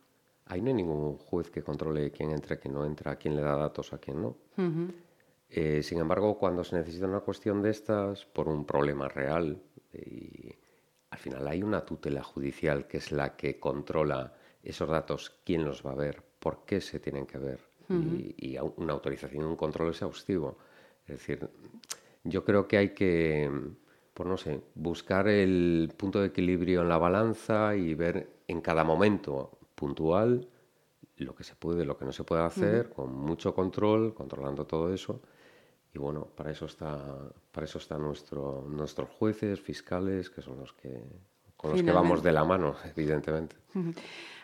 ahí 0.50 0.60
no 0.60 0.68
hay 0.68 0.74
ningún 0.74 1.16
juez 1.16 1.48
que 1.48 1.62
controle 1.62 2.10
quién 2.10 2.30
entra, 2.30 2.56
quién 2.56 2.74
no 2.74 2.84
entra, 2.84 3.16
quién 3.16 3.36
le 3.36 3.42
da 3.42 3.56
datos, 3.56 3.92
a 3.92 3.98
quién 3.98 4.20
no. 4.20 4.36
Eh, 5.48 5.82
sin 5.82 5.98
embargo, 5.98 6.38
cuando 6.38 6.64
se 6.64 6.76
necesita 6.76 7.06
una 7.06 7.20
cuestión 7.20 7.62
de 7.62 7.70
estas 7.70 8.24
por 8.26 8.48
un 8.48 8.64
problema 8.64 9.08
real, 9.08 9.62
y 9.92 10.52
al 11.10 11.18
final 11.18 11.46
hay 11.46 11.62
una 11.62 11.84
tutela 11.84 12.22
judicial 12.22 12.88
que 12.88 12.98
es 12.98 13.12
la 13.12 13.36
que 13.36 13.60
controla 13.60 14.34
esos 14.62 14.88
datos, 14.88 15.40
quién 15.44 15.64
los 15.64 15.86
va 15.86 15.92
a 15.92 15.96
ver, 15.96 16.22
por 16.40 16.64
qué 16.64 16.80
se 16.80 16.98
tienen 16.98 17.26
que 17.26 17.38
ver, 17.38 17.60
y, 17.88 18.56
una 18.76 18.92
autorización 18.92 19.44
un 19.44 19.56
control 19.56 19.90
exhaustivo. 19.90 20.58
Es 21.06 21.18
decir, 21.18 21.48
yo 22.24 22.44
creo 22.44 22.66
que 22.66 22.76
hay 22.76 22.88
que, 22.90 23.50
pues 24.14 24.28
no 24.28 24.36
sé, 24.36 24.60
buscar 24.74 25.28
el 25.28 25.92
punto 25.96 26.20
de 26.20 26.28
equilibrio 26.28 26.82
en 26.82 26.88
la 26.88 26.98
balanza 26.98 27.76
y 27.76 27.94
ver 27.94 28.28
en 28.48 28.60
cada 28.60 28.84
momento 28.84 29.59
puntual 29.80 30.46
lo 31.16 31.34
que 31.34 31.44
se 31.44 31.54
puede, 31.54 31.84
lo 31.84 31.96
que 31.98 32.04
no 32.04 32.12
se 32.12 32.24
puede 32.24 32.42
hacer, 32.42 32.90
con 32.90 33.14
mucho 33.14 33.54
control, 33.54 34.14
controlando 34.14 34.66
todo 34.66 34.92
eso 34.92 35.20
y 35.92 35.98
bueno, 35.98 36.28
para 36.36 36.50
eso 36.50 36.66
está, 36.66 36.98
para 37.52 37.64
eso 37.64 37.78
están 37.78 38.02
nuestro, 38.02 38.64
nuestros 38.68 39.08
jueces, 39.10 39.60
fiscales, 39.60 40.30
que 40.30 40.40
son 40.40 40.58
los 40.58 40.72
que 40.72 41.02
con 41.56 41.72
los 41.72 41.82
que 41.82 41.92
vamos 41.92 42.22
de 42.22 42.32
la 42.32 42.42
mano, 42.42 42.74
evidentemente. 42.96 43.56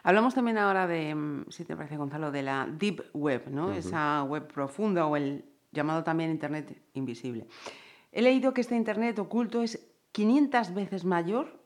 Hablamos 0.02 0.34
también 0.34 0.58
ahora 0.58 0.86
de, 0.86 1.14
mm, 1.14 1.46
si 1.48 1.64
te 1.64 1.74
parece, 1.74 1.96
Gonzalo, 1.96 2.30
de 2.30 2.42
la 2.42 2.68
Deep 2.70 3.06
Web, 3.14 3.48
¿no? 3.50 3.72
Esa 3.72 4.22
web 4.24 4.46
profunda 4.46 5.06
o 5.06 5.16
el 5.16 5.44
llamado 5.72 6.04
también 6.04 6.30
Internet 6.30 6.82
invisible. 6.92 7.46
He 8.12 8.20
leído 8.20 8.52
que 8.52 8.60
este 8.60 8.76
Internet 8.76 9.18
oculto 9.18 9.62
es 9.62 9.80
500 10.12 10.74
veces 10.74 11.04
mayor 11.04 11.58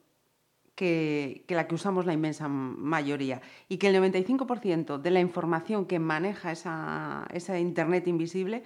que, 0.74 1.44
la 1.48 1.66
que 1.66 1.74
usamos 1.74 2.06
la 2.06 2.12
inmensa 2.12 2.48
mayoría 2.48 3.42
y 3.68 3.76
que 3.78 3.88
el 3.88 3.96
95% 3.96 4.98
de 4.98 5.11
la 5.11 5.20
información 5.20 5.87
que 5.87 5.98
maneja 5.98 6.52
esa, 6.52 7.26
esa 7.33 7.59
Internet 7.59 8.06
invisible 8.09 8.62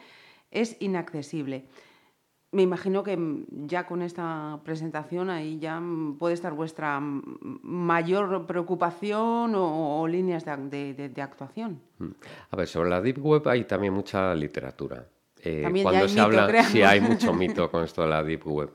es 0.50 0.76
inaccesible. 0.80 1.66
Me 2.52 2.62
imagino 2.62 3.02
que 3.02 3.18
ya 3.66 3.84
con 3.84 4.00
esta 4.00 4.60
presentación 4.64 5.28
ahí 5.28 5.58
ya 5.58 5.82
puede 6.20 6.34
estar 6.34 6.52
vuestra 6.52 7.00
mayor 7.00 8.46
preocupación 8.46 9.54
o, 9.56 10.06
líneas 10.06 10.44
de, 10.44 11.12
actuación. 11.20 11.80
Mm. 11.98 12.10
A 12.50 12.56
ver, 12.56 12.68
sobre 12.68 12.90
la 12.90 13.00
Deep 13.00 13.18
Web 13.18 13.48
hay 13.48 13.64
también 13.64 13.92
mucha 13.92 14.32
literatura. 14.36 15.04
Eh, 15.46 15.80
cuando 15.82 16.08
se 16.08 16.20
habla, 16.20 16.64
sí 16.64 16.82
hay 16.82 17.00
mucho 17.00 17.32
mito 17.34 17.70
con 17.70 17.84
esto 17.84 18.02
de 18.02 18.08
la 18.08 18.22
Deep 18.22 18.46
Web. 18.46 18.70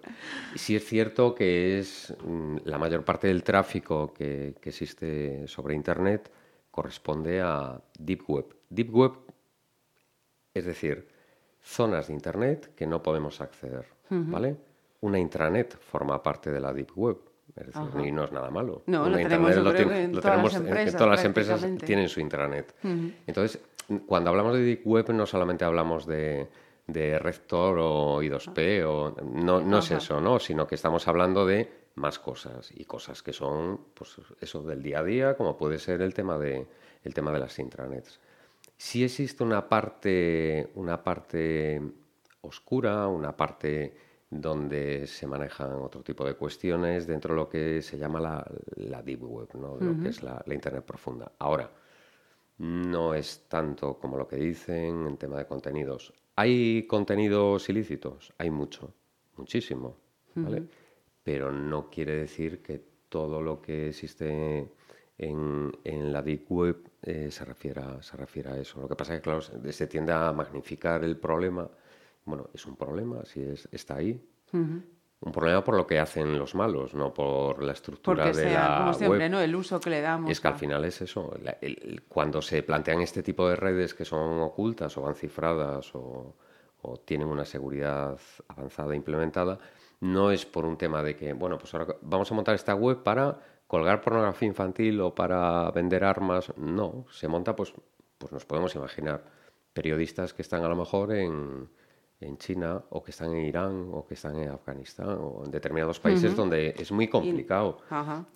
Sí 0.55 0.75
es 0.75 0.85
cierto 0.85 1.33
que 1.33 1.79
es 1.79 2.15
mm, 2.23 2.57
la 2.65 2.77
mayor 2.77 3.03
parte 3.03 3.27
del 3.27 3.43
tráfico 3.43 4.13
que, 4.13 4.55
que 4.61 4.69
existe 4.69 5.47
sobre 5.47 5.73
Internet 5.73 6.31
corresponde 6.69 7.41
a 7.41 7.81
Deep 7.97 8.23
Web. 8.27 8.55
Deep 8.69 8.95
Web, 8.95 9.13
es 10.53 10.65
decir, 10.65 11.07
zonas 11.61 12.07
de 12.07 12.13
Internet 12.13 12.71
que 12.75 12.85
no 12.85 13.01
podemos 13.01 13.41
acceder, 13.41 13.85
¿vale? 14.09 14.55
Una 15.01 15.19
intranet 15.19 15.77
forma 15.77 16.21
parte 16.21 16.51
de 16.51 16.59
la 16.59 16.73
Deep 16.73 16.91
Web. 16.95 17.17
Es 17.55 17.65
decir, 17.65 18.05
y 18.05 18.11
no 18.11 18.23
es 18.25 18.31
nada 18.31 18.49
malo. 18.51 18.83
No, 18.85 19.09
lo 19.09 19.17
tenemos, 19.17 19.55
lo, 19.55 19.75
en 19.75 20.11
todas 20.13 21.09
las 21.09 21.25
empresas 21.25 21.65
tienen 21.83 22.07
su 22.07 22.19
intranet. 22.19 22.73
Entonces, 23.25 23.59
cuando 24.05 24.29
hablamos 24.29 24.53
de 24.53 24.61
Deep 24.61 24.81
Web 24.85 25.09
no 25.13 25.25
solamente 25.25 25.65
hablamos 25.65 26.05
de, 26.05 26.47
de 26.87 27.19
Rector 27.19 27.77
o 27.79 28.21
I2P, 28.21 28.83
o, 28.85 29.15
no, 29.23 29.61
no 29.61 29.79
es 29.79 29.91
eso, 29.91 30.21
¿no? 30.21 30.39
sino 30.39 30.67
que 30.67 30.75
estamos 30.75 31.07
hablando 31.07 31.45
de 31.45 31.89
más 31.95 32.19
cosas 32.19 32.71
y 32.73 32.85
cosas 32.85 33.21
que 33.21 33.33
son 33.33 33.79
pues, 33.93 34.15
eso 34.39 34.61
del 34.63 34.81
día 34.81 34.99
a 34.99 35.03
día, 35.03 35.35
como 35.35 35.57
puede 35.57 35.79
ser 35.79 36.01
el 36.01 36.13
tema 36.13 36.37
de, 36.37 36.67
el 37.03 37.13
tema 37.13 37.31
de 37.31 37.39
las 37.39 37.59
intranets 37.59 38.19
sí 38.79 39.03
existe 39.03 39.43
una 39.43 39.67
parte, 39.67 40.71
una 40.75 41.03
parte 41.03 41.81
oscura, 42.41 43.07
una 43.07 43.35
parte 43.35 43.93
donde 44.29 45.05
se 45.05 45.27
manejan 45.27 45.73
otro 45.73 46.01
tipo 46.01 46.23
de 46.23 46.35
cuestiones 46.35 47.05
dentro 47.05 47.33
de 47.33 47.41
lo 47.41 47.49
que 47.49 47.81
se 47.81 47.97
llama 47.97 48.21
la, 48.21 49.01
Deep 49.03 49.21
Web, 49.21 49.49
¿no? 49.55 49.75
lo 49.77 50.01
que 50.01 50.09
es 50.09 50.23
la, 50.23 50.41
Internet 50.47 50.85
profunda. 50.85 51.33
Ahora, 51.39 51.69
no 52.59 53.13
es 53.13 53.45
tanto 53.47 53.97
como 53.97 54.17
lo 54.17 54.27
que 54.27 54.35
dicen 54.35 55.07
en 55.07 55.17
tema 55.17 55.37
de 55.37 55.47
contenidos. 55.47 56.13
¿Hay 56.35 56.85
contenidos 56.87 57.67
ilícitos? 57.69 58.33
Hay 58.37 58.49
mucho, 58.49 58.93
muchísimo, 59.37 59.97
¿vale? 60.35 60.63
Pero 61.23 61.51
no 61.51 61.89
quiere 61.89 62.15
decir 62.15 62.61
que 62.61 62.81
todo 63.09 63.41
lo 63.41 63.61
que 63.61 63.89
existe 63.89 64.71
en, 65.17 65.71
la 66.13 66.21
Deep 66.21 66.51
Web 66.51 66.91
eh, 67.01 67.29
se, 67.31 67.45
refiera, 67.45 68.01
se 68.01 68.15
refiere 68.17 68.49
a 68.49 68.57
eso. 68.57 68.81
Lo 68.81 68.87
que 68.87 68.95
pasa 68.95 69.13
es 69.13 69.19
que, 69.19 69.23
claro, 69.23 69.41
se, 69.41 69.87
tiende 69.87 70.13
a 70.13 70.31
magnificar 70.31 71.03
el 71.03 71.17
problema. 71.17 71.69
Bueno, 72.25 72.49
es 72.53 72.65
un 72.65 72.75
problema, 72.75 73.23
si 73.25 73.41
es, 73.41 73.67
está 73.71 73.95
ahí. 73.95 74.21
Un 75.21 75.33
problema 75.33 75.61
por 75.63 75.75
lo 75.75 75.85
que 75.85 75.99
hacen 75.99 76.39
los 76.39 76.55
malos, 76.55 76.93
no 76.93 77.13
por 77.13 77.61
la 77.61 77.73
estructura 77.73 78.23
Porque 78.23 78.37
de 78.37 78.49
sea, 78.49 78.69
la 78.69 78.77
como 78.77 78.93
siempre, 78.93 79.19
web. 79.19 79.31
¿no? 79.31 79.41
El 79.41 79.53
uso 79.53 79.79
que 79.79 79.89
le 79.89 79.99
damos. 79.99 80.31
Es 80.31 80.39
que 80.39 80.47
al 80.47 80.55
final 80.55 80.85
es 80.85 81.01
eso. 81.01 81.33
cuando 82.07 82.41
se 82.41 82.63
plantean 82.63 83.01
este 83.01 83.21
tipo 83.21 83.49
de 83.49 83.57
redes 83.57 83.93
que 83.93 84.05
son 84.05 84.39
ocultas 84.39 84.95
o 84.97 85.01
van 85.01 85.15
cifradas 85.15 85.93
o, 85.93 86.37
o 86.81 86.97
tienen 87.01 87.27
una 87.27 87.43
seguridad 87.43 88.17
avanzada 88.47 88.95
implementada, 88.95 89.59
no 89.99 90.31
es 90.31 90.45
por 90.45 90.65
un 90.65 90.77
tema 90.77 91.03
de 91.03 91.17
que, 91.17 91.33
bueno, 91.33 91.57
pues 91.57 91.73
ahora 91.73 91.95
vamos 92.01 92.31
a 92.31 92.35
montar 92.35 92.55
esta 92.55 92.73
web 92.73 93.03
para 93.03 93.39
colgar 93.67 94.01
pornografía 94.01 94.47
infantil 94.47 95.01
o 95.01 95.13
para 95.13 95.69
vender 95.71 96.05
armas. 96.05 96.53
No, 96.55 97.05
se 97.11 97.27
monta, 97.27 97.57
pues, 97.57 97.73
pues 98.17 98.31
nos 98.31 98.45
podemos 98.45 98.73
imaginar 98.75 99.23
periodistas 99.73 100.33
que 100.33 100.41
están 100.41 100.63
a 100.63 100.69
lo 100.69 100.77
mejor 100.77 101.13
en, 101.13 101.69
en 102.21 102.37
China 102.37 102.83
o 102.89 103.01
que 103.01 103.11
están 103.11 103.33
en 103.33 103.45
Irán 103.45 103.89
o 103.93 104.05
que 104.05 104.15
están 104.15 104.35
en 104.37 104.49
Afganistán 104.49 105.17
o 105.21 105.45
en 105.45 105.51
determinados 105.51 105.99
países 105.99 106.35
donde 106.35 106.75
es 106.77 106.91
muy 106.91 107.07
complicado. 107.07 107.79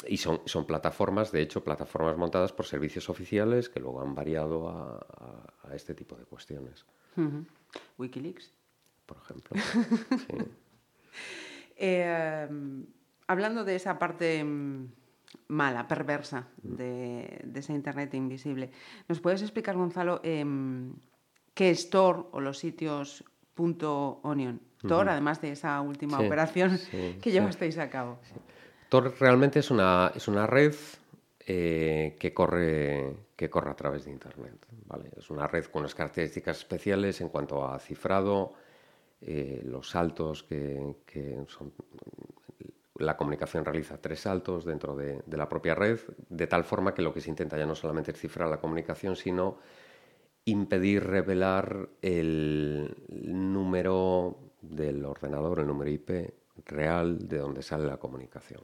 Y, 0.08 0.18
son, 0.18 0.42
son 0.46 0.66
plataformas, 0.66 1.32
de 1.32 1.42
hecho, 1.42 1.64
plataformas 1.64 2.18
montadas 2.18 2.54
por 2.54 2.66
servicios 2.66 3.10
oficiales 3.10 3.70
que 3.70 3.80
luego 3.80 4.02
han 4.02 4.16
variado 4.16 4.70
a, 4.70 5.74
este 5.74 5.96
tipo 5.96 6.16
de 6.16 6.24
cuestiones. 6.26 6.86
Wikileaks. 7.98 8.54
Por 9.06 9.18
ejemplo. 9.18 9.60
sí. 10.28 10.38
Eh, 11.76 12.48
hablando 13.28 13.66
de 13.66 13.76
esa 13.76 13.98
parte 13.98 14.44
mm, 14.44 14.88
mala, 15.48 15.88
perversa 15.88 16.48
de, 16.62 17.46
ese 17.54 17.74
Internet 17.74 18.14
invisible, 18.14 18.72
¿nos 19.08 19.20
puedes 19.20 19.42
explicar, 19.42 19.76
Gonzalo, 19.76 20.22
em, 20.24 20.94
qué 21.54 21.72
es 21.72 21.90
Tor 21.90 22.30
o 22.32 22.40
los 22.40 22.60
sitios 22.60 23.26
.onion? 23.56 24.62
Tor, 24.88 25.08
además 25.08 25.42
de 25.42 25.52
esa 25.52 25.80
última 25.82 26.20
operación 26.20 26.78
que 27.22 27.32
llevasteis 27.32 27.78
a 27.78 27.90
cabo. 27.90 28.20
Tor 28.90 29.14
realmente 29.20 29.60
es 29.60 29.72
una, 29.72 30.12
es 30.14 30.28
una 30.28 30.46
red 30.46 30.76
eh, 31.46 32.16
que, 32.20 32.34
corre, 32.34 33.16
que 33.36 33.50
corre 33.50 33.72
a 33.72 33.76
través 33.76 34.06
de 34.06 34.12
Internet. 34.12 34.66
¿vale? 34.86 35.10
Es 35.18 35.30
una 35.30 35.46
red 35.48 35.66
con 35.66 35.82
unas 35.82 35.94
características 35.94 36.60
especiales 36.60 37.20
en 37.20 37.30
cuanto 37.30 37.66
a 37.66 37.80
cifrado, 37.80 38.54
eh, 39.22 39.62
los 39.66 39.90
saltos 39.90 40.44
que, 40.44 40.96
son... 41.48 41.74
La 42.96 43.18
comunicación 43.18 43.66
realiza 43.66 43.98
tres 43.98 44.22
saltos 44.22 44.64
dentro 44.64 44.96
de, 44.96 45.24
la 45.32 45.50
propia 45.50 45.76
red, 45.76 46.00
de 46.30 46.48
tal 46.48 46.64
forma 46.64 46.94
que 46.94 47.02
lo 47.02 47.14
que 47.14 47.22
se 47.22 47.30
intenta 47.30 47.58
ya 47.58 47.66
no 47.66 47.76
solamente 47.76 48.12
es 48.12 48.20
cifrar 48.20 48.48
la 48.48 48.62
comunicación, 48.62 49.16
sino 49.16 49.58
impedir 50.46 51.04
revelar 51.04 51.90
el 52.02 52.96
número 53.10 54.38
del 54.62 55.06
ordenador, 55.06 55.60
el 55.60 55.68
número 55.68 55.90
IP 55.90 56.34
real 56.66 57.28
de 57.28 57.38
donde 57.38 57.62
sale 57.62 57.86
la 57.86 57.98
comunicación. 57.98 58.62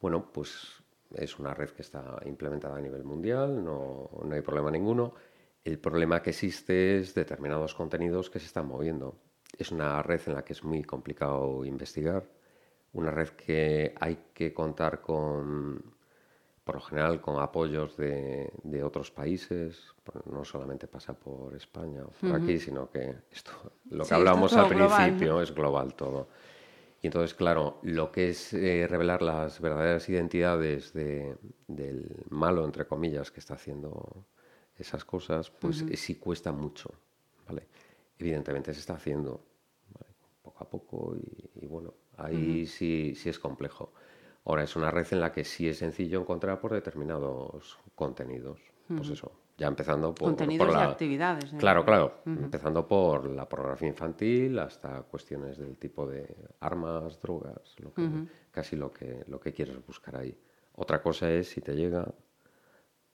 Bueno, 0.00 0.30
pues 0.32 0.82
es 1.14 1.38
una 1.38 1.54
red 1.54 1.70
que 1.70 1.82
está 1.82 2.20
implementada 2.24 2.76
a 2.76 2.80
nivel 2.80 3.04
mundial, 3.04 3.64
no, 3.64 4.10
no 4.24 4.34
hay 4.34 4.42
problema 4.42 4.70
ninguno. 4.70 5.14
El 5.64 5.78
problema 5.78 6.22
que 6.22 6.30
existe 6.30 6.98
es 6.98 7.14
determinados 7.14 7.74
contenidos 7.74 8.30
que 8.30 8.38
se 8.38 8.46
están 8.46 8.66
moviendo 8.66 9.16
es 9.58 9.70
una 9.72 10.02
red 10.02 10.20
en 10.26 10.34
la 10.34 10.44
que 10.44 10.52
es 10.52 10.64
muy 10.64 10.82
complicado 10.82 11.64
investigar, 11.64 12.24
una 12.92 13.10
red 13.10 13.28
que 13.30 13.94
hay 14.00 14.18
que 14.32 14.52
contar 14.52 15.00
con, 15.00 15.82
por 16.64 16.76
lo 16.76 16.80
general, 16.80 17.20
con 17.20 17.40
apoyos 17.40 17.96
de, 17.96 18.82
otros 18.84 19.10
países, 19.10 19.94
no 20.26 20.44
solamente 20.44 20.86
pasa 20.86 21.14
por 21.14 21.54
España 21.54 22.04
o 22.04 22.10
por 22.10 22.36
aquí, 22.36 22.58
sino 22.58 22.90
que 22.90 23.16
esto, 23.30 23.52
lo 23.90 24.04
que 24.04 24.14
hablamos 24.14 24.52
al 24.54 24.68
principio 24.68 25.40
es 25.40 25.54
global 25.54 25.94
todo. 25.94 26.28
Y 27.02 27.06
entonces, 27.06 27.34
claro, 27.34 27.78
lo 27.82 28.12
que 28.12 28.28
es 28.28 28.52
eh, 28.52 28.86
revelar 28.88 29.22
las 29.22 29.58
verdaderas 29.60 30.06
identidades 30.08 30.92
del 30.92 32.24
malo, 32.28 32.64
entre 32.64 32.86
comillas, 32.86 33.30
que 33.30 33.40
está 33.40 33.54
haciendo 33.54 34.26
esas 34.76 35.04
cosas, 35.04 35.50
pues 35.50 35.84
sí 35.94 36.16
cuesta 36.16 36.52
mucho. 36.52 36.90
¿vale? 37.46 37.68
Evidentemente 38.18 38.74
se 38.74 38.80
está 38.80 38.94
haciendo 38.94 39.44
poco 40.42 40.64
a 40.64 40.68
poco 40.68 41.16
y, 41.54 41.66
bueno, 41.66 41.94
ahí 42.16 42.66
sí, 42.66 43.14
sí 43.14 43.28
es 43.28 43.38
complejo. 43.38 43.92
Ahora 44.50 44.64
es 44.64 44.74
una 44.74 44.90
red 44.90 45.06
en 45.12 45.20
la 45.20 45.30
que 45.30 45.44
sí 45.44 45.68
es 45.68 45.78
sencillo 45.78 46.20
encontrar 46.20 46.58
por 46.58 46.72
determinados 46.72 47.78
contenidos. 47.94 48.58
Pues 48.88 49.08
eso, 49.10 49.30
ya 49.56 49.68
empezando 49.68 50.12
por, 50.12 50.30
contenidos 50.30 50.74
la... 50.74 50.80
y 50.80 50.88
actividades. 50.88 51.52
¿eh? 51.52 51.56
Claro, 51.56 51.84
claro. 51.84 52.22
Empezando 52.26 52.88
por 52.88 53.26
la 53.26 53.48
pornografía 53.48 53.86
infantil 53.86 54.58
hasta 54.58 55.02
cuestiones 55.02 55.56
del 55.58 55.76
tipo 55.76 56.04
de 56.04 56.34
armas, 56.58 57.20
drogas, 57.20 57.76
lo 57.78 57.94
que, 57.94 58.10
casi 58.50 58.74
lo 58.74 58.92
que, 58.92 59.22
lo 59.28 59.38
que 59.38 59.52
quieres 59.52 59.86
buscar 59.86 60.16
ahí. 60.16 60.36
Otra 60.74 61.00
cosa 61.00 61.30
es 61.30 61.48
si 61.48 61.60
te 61.60 61.76
llega 61.76 62.12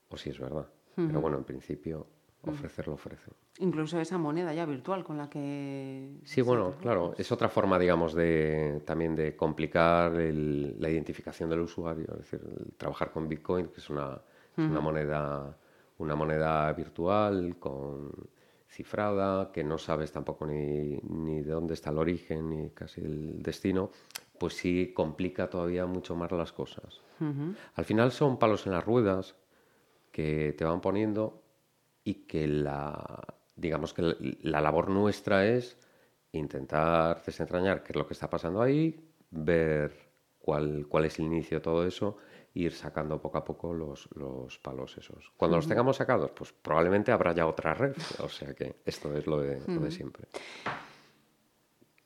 o 0.09 0.17
si 0.17 0.31
es 0.31 0.39
verdad. 0.39 0.67
Pero 0.95 1.21
bueno, 1.21 1.37
en 1.37 1.43
principio 1.43 2.07
ofrecerlo 2.41 2.95
ofrece. 2.95 3.29
Incluso 3.59 3.99
esa 3.99 4.17
moneda 4.17 4.53
ya 4.53 4.65
virtual 4.65 5.03
con 5.03 5.17
la 5.17 5.29
que... 5.29 6.19
Sí, 6.23 6.41
bueno, 6.41 6.75
claro, 6.79 7.13
es 7.17 7.31
otra 7.31 7.49
forma, 7.49 7.79
digamos, 7.79 8.13
de 8.13 8.81
también 8.85 9.15
de 9.15 9.35
complicar 9.35 10.11
la 10.11 10.89
identificación 10.89 11.49
del 11.49 11.61
usuario, 11.61 12.05
es 12.11 12.17
decir, 12.19 12.41
trabajar 12.77 13.11
con 13.11 13.27
Bitcoin, 13.27 13.67
que 13.69 13.79
es 13.79 13.89
una, 13.89 14.21
una, 14.57 14.79
moneda, 14.79 15.57
una 15.97 16.15
moneda 16.15 16.71
virtual 16.73 17.57
con 17.57 18.11
cifrada, 18.69 19.51
que 19.51 19.63
no 19.63 19.79
sabes 19.79 20.11
tampoco 20.11 20.45
ni, 20.45 20.97
ni 21.09 21.41
de 21.41 21.51
dónde 21.51 21.73
está 21.73 21.89
el 21.89 21.97
origen 21.97 22.49
ni 22.49 22.69
casi 22.69 23.01
el 23.01 23.41
destino, 23.41 23.89
pues 24.37 24.53
sí 24.53 24.91
complica 24.93 25.49
todavía 25.49 25.87
mucho 25.87 26.15
más 26.15 26.31
las 26.31 26.51
cosas. 26.51 27.01
Al 27.73 27.85
final 27.85 28.11
son 28.11 28.37
palos 28.37 28.67
en 28.67 28.73
las 28.73 28.85
ruedas 28.85 29.35
que 30.11 30.53
te 30.55 30.63
van 30.63 30.81
poniendo 30.81 31.41
y 32.03 32.25
que 32.25 32.45
la, 32.47 33.36
digamos 33.57 33.93
que 33.93 34.15
la, 34.41 34.61
labor 34.61 34.89
nuestra 34.89 35.45
es 35.45 35.77
intentar 36.31 37.21
desentrañar 37.25 37.83
qué 37.83 37.91
es 37.91 37.95
lo 37.97 38.07
que 38.07 38.13
está 38.13 38.29
pasando 38.29 38.61
ahí, 38.61 38.95
ver 39.31 39.91
cuál, 40.39 40.85
cuál 40.87 41.05
es 41.05 41.19
el 41.19 41.25
inicio 41.25 41.57
de 41.57 41.63
todo 41.63 41.85
eso 41.85 42.17
e 42.53 42.61
ir 42.61 42.73
sacando 42.73 43.19
poco 43.19 43.39
a 43.39 43.43
poco 43.43 43.73
los, 43.73 44.07
los 44.15 44.57
palos 44.59 44.97
esos. 44.97 45.33
Cuando 45.35 45.57
los 45.57 45.67
tengamos 45.67 45.97
sacados, 45.97 46.31
pues 46.31 46.53
probablemente 46.53 47.11
habrá 47.11 47.33
ya 47.33 47.47
otra 47.47 47.73
red, 47.73 47.95
o 48.19 48.29
sea 48.29 48.53
que 48.53 48.77
esto 48.85 49.13
es 49.17 49.25
lo 49.27 49.41
de, 49.41 49.61
lo 49.67 49.81
de 49.81 49.91
siempre. 49.91 50.27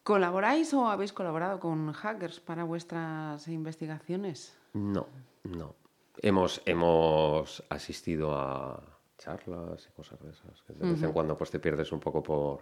¿Colaboráis 0.03 0.73
o 0.73 0.89
habéis 0.89 1.13
colaborado 1.13 1.59
con 1.59 1.91
hackers 1.91 2.39
para 2.39 2.63
vuestras 2.63 3.47
investigaciones? 3.47 4.57
No, 4.73 5.07
no. 5.43 5.75
Hemos, 6.21 6.61
hemos 6.65 7.63
asistido 7.69 8.35
a, 8.35 9.00
charlas 9.21 9.87
y 9.87 9.95
cosas 9.95 10.19
de 10.21 10.31
esas. 10.31 10.61
Que 10.63 10.73
de 10.73 10.91
vez 10.91 11.03
en 11.03 11.11
cuando 11.11 11.37
pues 11.37 11.51
te 11.51 11.59
pierdes 11.59 11.91
un 11.91 11.99
poco 11.99 12.23
por, 12.23 12.59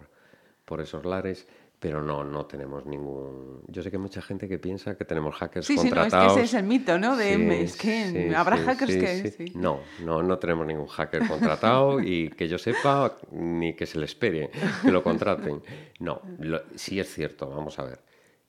por 0.64 0.80
esos 0.80 1.04
lares, 1.04 1.46
pero 1.78 2.02
no, 2.02 2.22
no 2.22 2.44
tenemos 2.44 2.84
ningún... 2.84 3.62
Yo 3.68 3.82
sé 3.82 3.90
que 3.90 3.96
hay 3.96 4.02
mucha 4.02 4.20
gente 4.20 4.46
que 4.46 4.58
piensa 4.58 4.96
que 4.96 5.06
tenemos 5.06 5.34
hackers 5.36 5.66
contratados. 5.66 6.10
Sí, 6.10 6.16
no, 6.16 6.22
es 6.22 6.34
que 6.34 6.40
ese 6.40 6.44
es 6.44 6.54
el 6.54 6.66
mito, 6.66 6.98
¿no? 6.98 7.16
De, 7.16 7.62
es 7.62 7.76
que 7.76 8.34
habrá 8.36 8.58
hackers 8.58 8.92
que... 8.92 9.52
No, 9.54 9.80
no, 10.04 10.22
no 10.22 10.38
tenemos 10.38 10.66
ningún 10.66 10.86
hacker 10.86 11.26
contratado 11.26 12.00
y 12.04 12.28
que 12.28 12.48
yo 12.48 12.58
sepa, 12.58 13.16
ni 13.32 13.74
que 13.74 13.86
se 13.86 13.98
le 13.98 14.04
espere 14.04 14.50
que 14.82 14.92
lo 14.92 15.02
contraten. 15.02 15.62
No, 16.00 16.20
sí 16.74 17.00
es 17.00 17.12
cierto, 17.12 17.48
vamos 17.48 17.78
a 17.78 17.84
ver. 17.84 18.00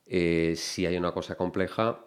Eh, 0.06 0.56
si 0.58 0.86
hay 0.86 0.98
una 0.98 1.14
cosa 1.14 1.36
compleja, 1.36 2.00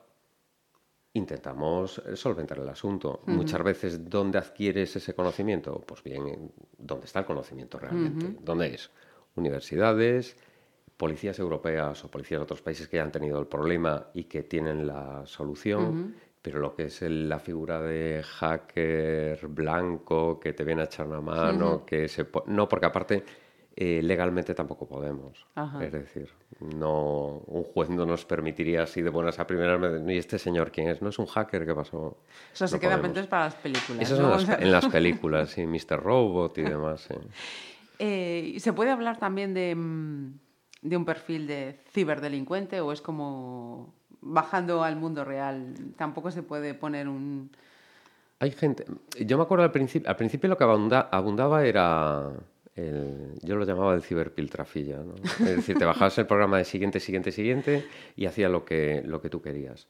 intentamos 1.14 2.02
solventar 2.14 2.58
el 2.58 2.68
asunto. 2.68 3.22
Muchas 3.26 3.62
veces, 3.62 4.10
¿dónde 4.10 4.38
adquieres 4.38 4.94
ese 4.96 5.14
conocimiento? 5.14 5.80
Pues 5.86 6.02
bien, 6.02 6.52
¿dónde 6.76 7.06
está 7.06 7.20
el 7.20 7.24
conocimiento 7.24 7.78
realmente? 7.78 8.36
¿Dónde 8.40 8.74
es? 8.74 8.90
Universidades, 9.36 10.36
policías 10.96 11.38
europeas 11.38 12.04
o 12.04 12.10
policías 12.10 12.40
de 12.40 12.42
otros 12.42 12.62
países 12.62 12.88
que 12.88 12.96
ya 12.96 13.04
han 13.04 13.12
tenido 13.12 13.38
el 13.38 13.46
problema 13.46 14.08
y 14.12 14.24
que 14.24 14.42
tienen 14.42 14.86
la 14.86 15.24
solución, 15.24 16.16
pero 16.42 16.58
lo 16.58 16.74
que 16.74 16.86
es 16.86 17.00
la 17.02 17.38
figura 17.38 17.80
de 17.80 18.22
hacker 18.22 19.46
blanco 19.48 20.40
que 20.40 20.52
te 20.52 20.64
viene 20.64 20.82
a 20.82 20.86
echar 20.86 21.06
una 21.06 21.20
mano, 21.20 21.86
que 21.86 22.08
se... 22.08 22.26
No, 22.46 22.68
porque 22.68 22.86
aparte 22.86 23.24
eh, 23.76 24.00
legalmente 24.02 24.54
tampoco 24.54 24.86
podemos. 24.86 25.46
Es 25.80 25.90
decir, 25.90 26.30
no, 26.60 27.42
un 27.46 27.64
juez 27.64 27.90
no 27.90 28.06
nos 28.06 28.24
permitiría 28.24 28.84
así 28.84 29.02
de 29.02 29.10
buenas 29.10 29.40
a 29.40 29.48
primeras. 29.48 30.00
¿Y 30.06 30.16
este 30.16 30.38
señor 30.38 30.70
quién 30.70 30.88
es? 30.88 31.02
¿No 31.02 31.08
es 31.08 31.18
un 31.18 31.26
hacker? 31.26 31.66
¿Qué 31.66 31.74
pasó? 31.74 32.16
Eso 32.52 32.68
se 32.68 32.78
queda 32.78 33.02
pendiente 33.02 33.28
para 33.28 33.46
las 33.46 33.56
películas. 33.56 34.10
Eso 34.10 34.38
en 34.60 34.70
las 34.70 34.86
películas, 34.86 35.50
sí, 35.50 35.66
Mr. 35.66 36.00
Robot 36.00 36.58
y 36.58 36.62
demás. 36.62 37.08
Eh, 38.00 38.56
¿Se 38.58 38.72
puede 38.72 38.90
hablar 38.90 39.18
también 39.18 39.54
de, 39.54 39.72
mm, 39.72 40.40
de 40.82 40.96
un 40.96 41.04
perfil 41.04 41.46
de 41.46 41.78
ciberdelincuente 41.92 42.80
o 42.80 42.90
es 42.90 43.00
como 43.00 43.94
bajando 44.20 44.82
al 44.82 44.96
mundo 44.96 45.24
real? 45.24 45.74
Tampoco 45.96 46.32
se 46.32 46.42
puede 46.42 46.74
poner 46.74 47.06
un. 47.06 47.52
Hay 48.40 48.50
gente. 48.50 48.84
Yo 49.24 49.36
me 49.36 49.44
acuerdo 49.44 49.62
al 49.62 49.70
principio, 49.70 50.10
al 50.10 50.16
principio 50.16 50.48
lo 50.48 50.58
que 50.58 50.64
abundaba 50.64 51.64
era 51.64 52.32
yo 52.76 53.56
lo 53.56 53.64
llamaba 53.64 53.94
el 53.94 54.02
ciberpiltrafilla. 54.02 54.98
¿no? 54.98 55.14
Es 55.14 55.56
decir, 55.56 55.78
te 55.78 55.84
bajabas 55.84 56.18
el 56.18 56.26
programa 56.26 56.58
de 56.58 56.64
siguiente, 56.64 57.00
siguiente, 57.00 57.30
siguiente 57.30 57.86
y 58.16 58.26
hacía 58.26 58.48
lo 58.48 58.64
que, 58.64 59.02
lo 59.04 59.20
que 59.20 59.30
tú 59.30 59.40
querías. 59.40 59.88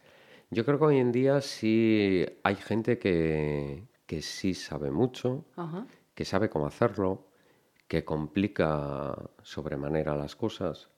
Yo 0.51 0.65
creo 0.65 0.79
que 0.79 0.85
hoy 0.85 0.99
en 0.99 1.11
día 1.11 1.41
sí 1.41 2.25
hay 2.43 2.57
gente 2.57 2.99
que, 2.99 3.85
que 4.07 4.23
sí 4.23 4.55
sabe 4.55 4.91
mucho, 4.91 5.47
que 6.15 6.25
sabe 6.25 6.51
cómo 6.51 6.67
hacerlo, 6.67 7.27
que 7.89 8.05
complica 8.05 9.15
sobremanera 9.43 10.15
las 10.15 10.37
cosas, 10.37 10.89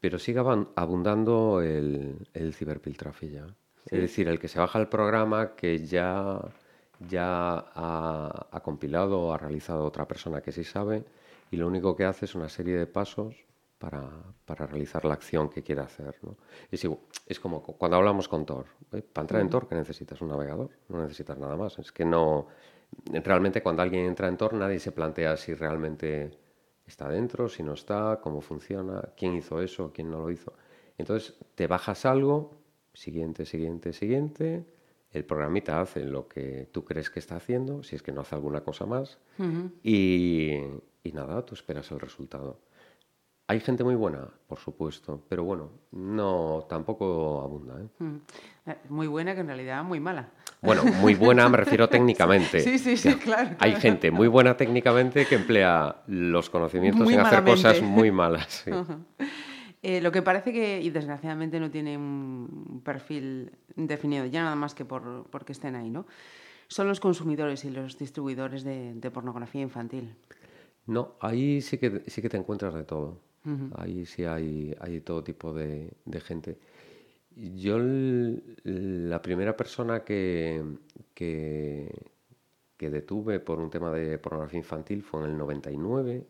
pero 0.00 0.18
sigue 0.18 0.40
abundando 0.74 1.60
el, 1.62 2.28
el 2.34 2.54
ciberpiltrafilla. 2.54 3.46
Es 3.86 4.00
decir, 4.00 4.28
el 4.28 4.38
que 4.38 4.48
se 4.48 4.58
baja 4.58 4.78
el 4.78 4.88
programa 4.88 5.54
que 5.54 5.84
ya 5.84 6.40
ya 7.08 7.64
ha, 7.74 8.60
compilado 8.62 9.20
o 9.20 9.32
ha 9.32 9.38
realizado 9.38 9.84
otra 9.84 10.06
persona 10.06 10.40
que 10.40 10.52
sí 10.52 10.64
sabe 10.64 11.04
y 11.50 11.56
lo 11.56 11.66
único 11.66 11.96
que 11.96 12.04
hace 12.04 12.24
es 12.24 12.34
una 12.34 12.48
serie 12.48 12.76
de 12.76 12.86
pasos 12.86 13.34
para, 13.78 14.08
para 14.44 14.66
realizar 14.66 15.04
la 15.04 15.14
acción 15.14 15.48
que 15.48 15.62
quiere 15.62 15.82
hacer. 15.82 16.16
¿no? 16.22 16.36
Es, 16.70 16.86
es, 17.26 17.40
como 17.40 17.62
cuando 17.62 17.96
hablamos 17.96 18.28
con 18.28 18.46
Tor. 18.46 18.66
¿eh? 18.92 19.02
Para 19.02 19.24
entrar 19.24 19.42
en 19.42 19.50
Tor, 19.50 19.68
¿qué 19.68 19.74
necesitas? 19.74 20.20
Un 20.20 20.28
navegador, 20.28 20.70
no 20.88 21.02
necesitas 21.02 21.38
nada 21.38 21.56
más. 21.56 21.78
Es 21.78 21.92
que 21.92 22.04
no. 22.04 22.46
Realmente, 23.06 23.62
cuando 23.62 23.82
alguien 23.82 24.06
entra 24.06 24.28
en 24.28 24.36
Tor, 24.36 24.54
nadie 24.54 24.78
se 24.78 24.92
plantea 24.92 25.36
si 25.36 25.54
realmente 25.54 26.38
está 26.86 27.08
dentro, 27.08 27.48
si 27.48 27.62
no 27.62 27.72
está, 27.72 28.20
cómo 28.22 28.40
funciona, 28.40 29.02
quién 29.16 29.34
hizo 29.34 29.60
eso, 29.60 29.92
quién 29.92 30.10
no 30.10 30.20
lo 30.20 30.30
hizo. 30.30 30.52
Entonces, 30.98 31.34
te 31.54 31.66
bajas 31.66 32.04
algo, 32.04 32.52
siguiente, 32.92 33.46
siguiente, 33.46 33.92
siguiente 33.92 34.64
el 35.12 35.24
programita 35.24 35.80
hace 35.80 36.04
lo 36.04 36.26
que 36.26 36.68
tú 36.72 36.84
crees 36.84 37.10
que 37.10 37.18
está 37.18 37.36
haciendo, 37.36 37.82
si 37.82 37.96
es 37.96 38.02
que 38.02 38.12
no 38.12 38.22
hace 38.22 38.34
alguna 38.34 38.62
cosa 38.62 38.86
más, 38.86 39.18
y, 39.82 40.58
nada, 41.12 41.44
tú 41.44 41.54
esperas 41.54 41.90
el 41.90 42.00
resultado. 42.00 42.60
Hay 43.48 43.60
gente 43.60 43.84
muy 43.84 43.96
buena, 43.96 44.28
por 44.46 44.58
supuesto, 44.58 45.22
pero 45.28 45.44
bueno, 45.44 45.70
no 45.90 46.64
tampoco 46.68 47.42
abunda. 47.42 47.74
¿eh? 47.82 48.20
¿eh? 48.66 48.76
Muy 48.88 49.08
buena 49.08 49.34
que 49.34 49.40
en 49.40 49.48
realidad 49.48 49.84
muy 49.84 50.00
mala. 50.00 50.30
Bueno, 50.62 50.84
muy 50.84 51.14
buena 51.14 51.48
me 51.50 51.58
refiero 51.58 51.88
técnicamente. 51.90 52.60
Sí, 52.60 52.78
sí, 52.78 52.96
sí, 52.96 53.14
claro, 53.16 53.56
Hay 53.58 53.74
gente 53.76 54.10
muy 54.10 54.28
buena 54.28 54.56
técnicamente 54.56 55.26
que 55.26 55.34
emplea 55.34 56.02
los 56.06 56.48
conocimientos 56.48 57.10
en 57.10 57.20
hacer 57.20 57.44
cosas 57.44 57.82
muy 57.82 58.10
malas. 58.10 58.64
Eh, 59.82 60.00
lo 60.00 60.12
que 60.12 60.22
parece 60.22 60.52
que, 60.52 60.80
y 60.80 60.90
desgraciadamente 60.90 61.58
no 61.58 61.70
tiene 61.70 61.98
un 61.98 62.80
perfil 62.84 63.50
definido, 63.74 64.26
ya 64.26 64.44
nada 64.44 64.54
más 64.54 64.74
que 64.76 64.84
por 64.84 65.24
porque 65.30 65.52
estén 65.52 65.74
ahí, 65.74 65.90
¿no? 65.90 66.06
Son 66.68 66.86
los 66.86 67.00
consumidores 67.00 67.64
y 67.64 67.70
los 67.70 67.98
distribuidores 67.98 68.62
de, 68.62 69.10
pornografía 69.12 69.60
infantil. 69.60 70.14
No, 70.86 71.16
ahí 71.20 71.60
sí 71.60 71.78
que, 71.78 72.02
sí 72.06 72.22
que 72.22 72.28
te 72.28 72.36
encuentras 72.36 72.74
de 72.74 72.84
todo. 72.84 73.18
Ahí 73.74 74.06
sí 74.06 74.24
hay, 74.24 74.72
hay 74.80 75.00
todo 75.00 75.24
tipo 75.24 75.52
de, 75.52 75.90
gente. 76.24 76.56
Yo 77.34 77.76
la 77.80 79.20
primera 79.20 79.56
persona 79.56 80.04
que, 80.04 80.62
que, 81.12 81.92
que, 82.76 82.90
detuve 82.90 83.40
por 83.40 83.58
un 83.58 83.68
tema 83.68 83.90
de 83.90 84.16
pornografía 84.18 84.58
infantil 84.58 85.02
fue 85.02 85.24
en 85.24 85.30
el 85.30 85.36
99 85.36 86.24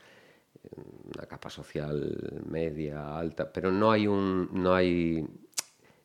una 1.16 1.28
capa 1.28 1.52
social 1.52 2.42
media, 2.50 3.16
alta, 3.16 3.54
pero 3.54 3.72
no 3.72 3.92
hay 3.92 4.08
un, 4.08 4.50
no 4.54 4.74
hay, 4.74 5.24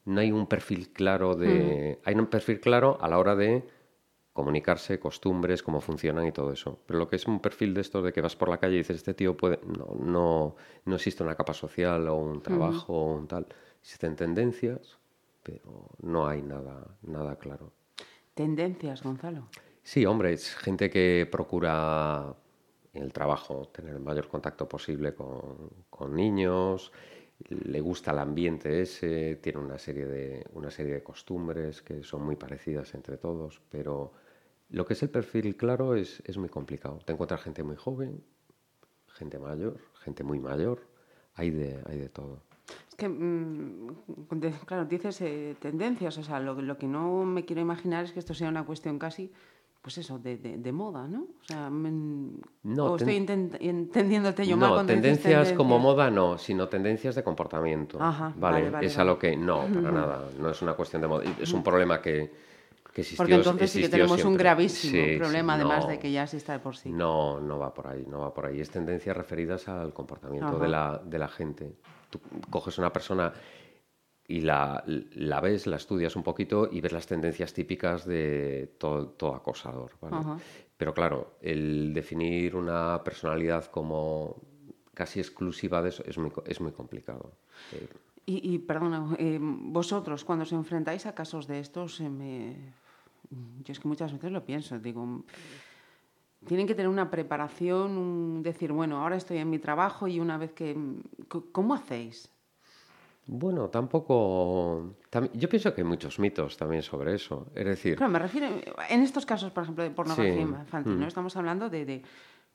no 0.04 0.20
hay 0.20 0.30
un 0.30 0.46
perfil 0.46 0.90
claro 0.90 1.34
de... 1.34 2.00
Hay 2.04 2.16
un 2.16 2.26
perfil 2.26 2.60
claro 2.60 2.98
a 3.00 3.08
la 3.08 3.18
hora 3.18 3.34
de 3.34 3.66
comunicarse, 4.32 4.98
costumbres, 4.98 5.62
cómo 5.62 5.80
funcionan 5.80 6.26
y 6.26 6.32
todo 6.32 6.52
eso. 6.52 6.80
Pero 6.86 6.98
lo 6.98 7.08
que 7.08 7.16
es 7.16 7.26
un 7.26 7.40
perfil 7.40 7.74
de 7.74 7.82
esto 7.82 8.02
de 8.02 8.12
que 8.12 8.20
vas 8.20 8.36
por 8.36 8.48
la 8.48 8.58
calle 8.58 8.74
y 8.74 8.78
dices, 8.78 8.96
este 8.96 9.14
tío 9.14 9.36
puede... 9.36 9.60
No, 9.66 9.94
no, 9.98 10.56
no 10.84 10.94
existe 10.94 11.22
una 11.22 11.34
capa 11.34 11.52
social 11.52 12.08
o 12.08 12.16
un 12.16 12.42
trabajo 12.42 12.94
o 12.94 13.14
un 13.14 13.28
tal. 13.28 13.46
Existen 13.80 14.16
tendencias, 14.16 14.98
pero 15.42 15.88
no 16.00 16.26
hay 16.26 16.42
nada, 16.42 16.86
nada 17.02 17.36
claro. 17.36 17.72
¿Tendencias, 18.34 19.02
Gonzalo? 19.02 19.48
Sí, 19.82 20.06
hombre, 20.06 20.32
es 20.32 20.54
gente 20.54 20.88
que 20.88 21.28
procura 21.30 22.34
en 22.94 23.02
el 23.02 23.12
trabajo 23.12 23.68
tener 23.68 23.94
el 23.94 24.00
mayor 24.00 24.28
contacto 24.28 24.68
posible 24.68 25.14
con, 25.14 25.70
con 25.90 26.14
niños, 26.14 26.92
le 27.48 27.80
gusta 27.80 28.12
el 28.12 28.18
ambiente 28.18 28.82
ese, 28.82 29.36
tiene 29.36 29.58
una 29.58 29.78
serie, 29.78 30.06
de, 30.06 30.46
una 30.52 30.70
serie 30.70 30.94
de 30.94 31.02
costumbres 31.02 31.82
que 31.82 32.02
son 32.02 32.24
muy 32.24 32.36
parecidas 32.36 32.94
entre 32.94 33.16
todos, 33.16 33.60
pero 33.70 34.12
lo 34.72 34.86
que 34.86 34.94
es 34.94 35.02
el 35.02 35.10
perfil 35.10 35.56
claro 35.56 35.94
es, 35.94 36.22
es 36.26 36.38
muy 36.38 36.48
complicado. 36.48 36.98
Te 37.04 37.12
encuentras 37.12 37.42
gente 37.42 37.62
muy 37.62 37.76
joven, 37.76 38.24
gente 39.06 39.38
mayor, 39.38 39.78
gente 40.00 40.24
muy 40.24 40.40
mayor, 40.40 40.80
hay 41.34 41.50
de, 41.50 41.82
hay 41.86 41.98
de 41.98 42.08
todo. 42.08 42.42
Es 42.88 42.96
que, 42.96 43.08
mm, 43.08 43.94
claro, 44.64 44.86
dices 44.86 45.20
eh, 45.20 45.56
tendencias, 45.60 46.16
o 46.18 46.22
sea, 46.22 46.40
lo, 46.40 46.60
lo, 46.60 46.78
que 46.78 46.86
no 46.86 47.24
me 47.24 47.44
quiero 47.44 47.60
imaginar 47.60 48.04
es 48.04 48.12
que 48.12 48.18
esto 48.18 48.32
sea 48.32 48.48
una 48.48 48.64
cuestión 48.64 48.98
casi, 48.98 49.30
pues 49.82 49.98
eso, 49.98 50.18
de, 50.18 50.38
de, 50.38 50.72
moda, 50.72 51.06
¿no? 51.06 51.26
O 51.42 51.44
sea, 51.44 51.68
no, 51.68 52.86
o 52.86 52.96
estoy 52.96 53.16
entendiéndote 53.16 54.46
yo 54.46 54.56
mal 54.56 54.70
cuando 54.70 54.92
tendencias, 54.92 55.22
tendencias 55.24 55.56
como 55.56 55.78
moda 55.80 56.10
no, 56.10 56.38
sino 56.38 56.68
tendencias 56.68 57.14
de 57.14 57.22
comportamiento. 57.22 58.00
Ajá, 58.00 58.32
vale, 58.36 58.70
vale, 58.70 58.86
es 58.86 58.96
a 58.96 59.04
lo 59.04 59.18
que, 59.18 59.36
no, 59.36 59.66
para 59.66 59.90
nada, 59.90 60.30
no 60.38 60.50
es 60.50 60.62
una 60.62 60.74
cuestión 60.74 61.02
de 61.02 61.08
moda, 61.08 61.24
es 61.38 61.52
un 61.52 61.62
problema 61.62 62.00
que 62.00 62.51
porque 63.16 63.34
entonces 63.34 63.70
sí 63.70 63.80
que 63.80 63.88
tenemos 63.88 64.22
un 64.24 64.36
gravísimo 64.36 65.18
problema, 65.18 65.54
además 65.54 65.88
de 65.88 65.98
que 65.98 66.12
ya 66.12 66.24
exista 66.24 66.52
de 66.52 66.58
por 66.58 66.76
sí. 66.76 66.90
No, 66.90 67.40
no 67.40 67.58
va 67.58 67.72
por 67.72 67.86
ahí, 67.86 68.04
no 68.06 68.20
va 68.20 68.34
por 68.34 68.46
ahí. 68.46 68.60
Es 68.60 68.70
tendencias 68.70 69.16
referidas 69.16 69.68
al 69.68 69.92
comportamiento 69.92 70.58
de 70.58 70.68
la, 70.68 71.00
de 71.04 71.18
la, 71.18 71.28
gente. 71.28 71.76
Tú 72.10 72.20
coges 72.50 72.76
una 72.78 72.92
persona 72.92 73.32
y 74.28 74.42
la, 74.42 74.82
la, 74.86 75.40
ves, 75.40 75.66
la 75.66 75.76
estudias 75.76 76.16
un 76.16 76.22
poquito 76.22 76.68
y 76.70 76.80
ves 76.80 76.92
las 76.92 77.06
tendencias 77.06 77.52
típicas 77.54 78.04
de 78.04 78.74
todo, 78.78 79.08
todo 79.08 79.34
acosador. 79.34 79.92
Pero 80.76 80.92
claro, 80.92 81.38
el 81.40 81.94
definir 81.94 82.56
una 82.56 83.02
personalidad 83.02 83.66
como 83.66 84.36
casi 84.94 85.20
exclusiva 85.20 85.80
de 85.80 85.88
eso 85.88 86.02
es 86.06 86.18
muy, 86.18 86.30
es 86.46 86.60
muy 86.60 86.72
complicado. 86.72 87.32
Eh, 87.72 87.88
y, 88.26 88.54
y, 88.54 88.58
perdona, 88.58 89.16
eh, 89.18 89.38
vosotros 89.40 90.24
cuando 90.24 90.44
os 90.44 90.52
enfrentáis 90.52 91.06
a 91.06 91.14
casos 91.14 91.46
de 91.46 91.58
estos, 91.58 92.00
me 92.00 92.74
yo 93.64 93.72
es 93.72 93.80
que 93.80 93.88
muchas 93.88 94.12
veces 94.12 94.30
lo 94.30 94.44
pienso, 94.44 94.78
digo, 94.78 95.24
tienen 96.46 96.66
que 96.66 96.74
tener 96.74 96.88
una 96.88 97.10
preparación, 97.10 98.42
decir, 98.42 98.72
bueno, 98.72 99.00
ahora 99.00 99.16
estoy 99.16 99.38
en 99.38 99.50
mi 99.50 99.58
trabajo 99.58 100.08
y 100.08 100.18
una 100.20 100.38
vez 100.38 100.52
que... 100.52 100.76
¿Cómo 101.52 101.74
hacéis? 101.74 102.28
Bueno, 103.26 103.68
tampoco... 103.68 104.94
Yo 105.34 105.48
pienso 105.48 105.72
que 105.72 105.82
hay 105.82 105.86
muchos 105.86 106.18
mitos 106.18 106.56
también 106.56 106.82
sobre 106.82 107.14
eso. 107.14 107.46
Es 107.54 107.64
decir... 107.64 107.96
Claro, 107.96 108.12
me 108.12 108.18
refiero... 108.18 108.48
En 108.88 109.02
estos 109.02 109.24
casos, 109.24 109.52
por 109.52 109.62
ejemplo, 109.62 109.84
de 109.84 109.90
pornografía 109.90 110.40
infantil, 110.40 110.98
¿no? 110.98 111.04
Mm. 111.04 111.08
Estamos 111.08 111.36
hablando 111.36 111.70
de, 111.70 112.02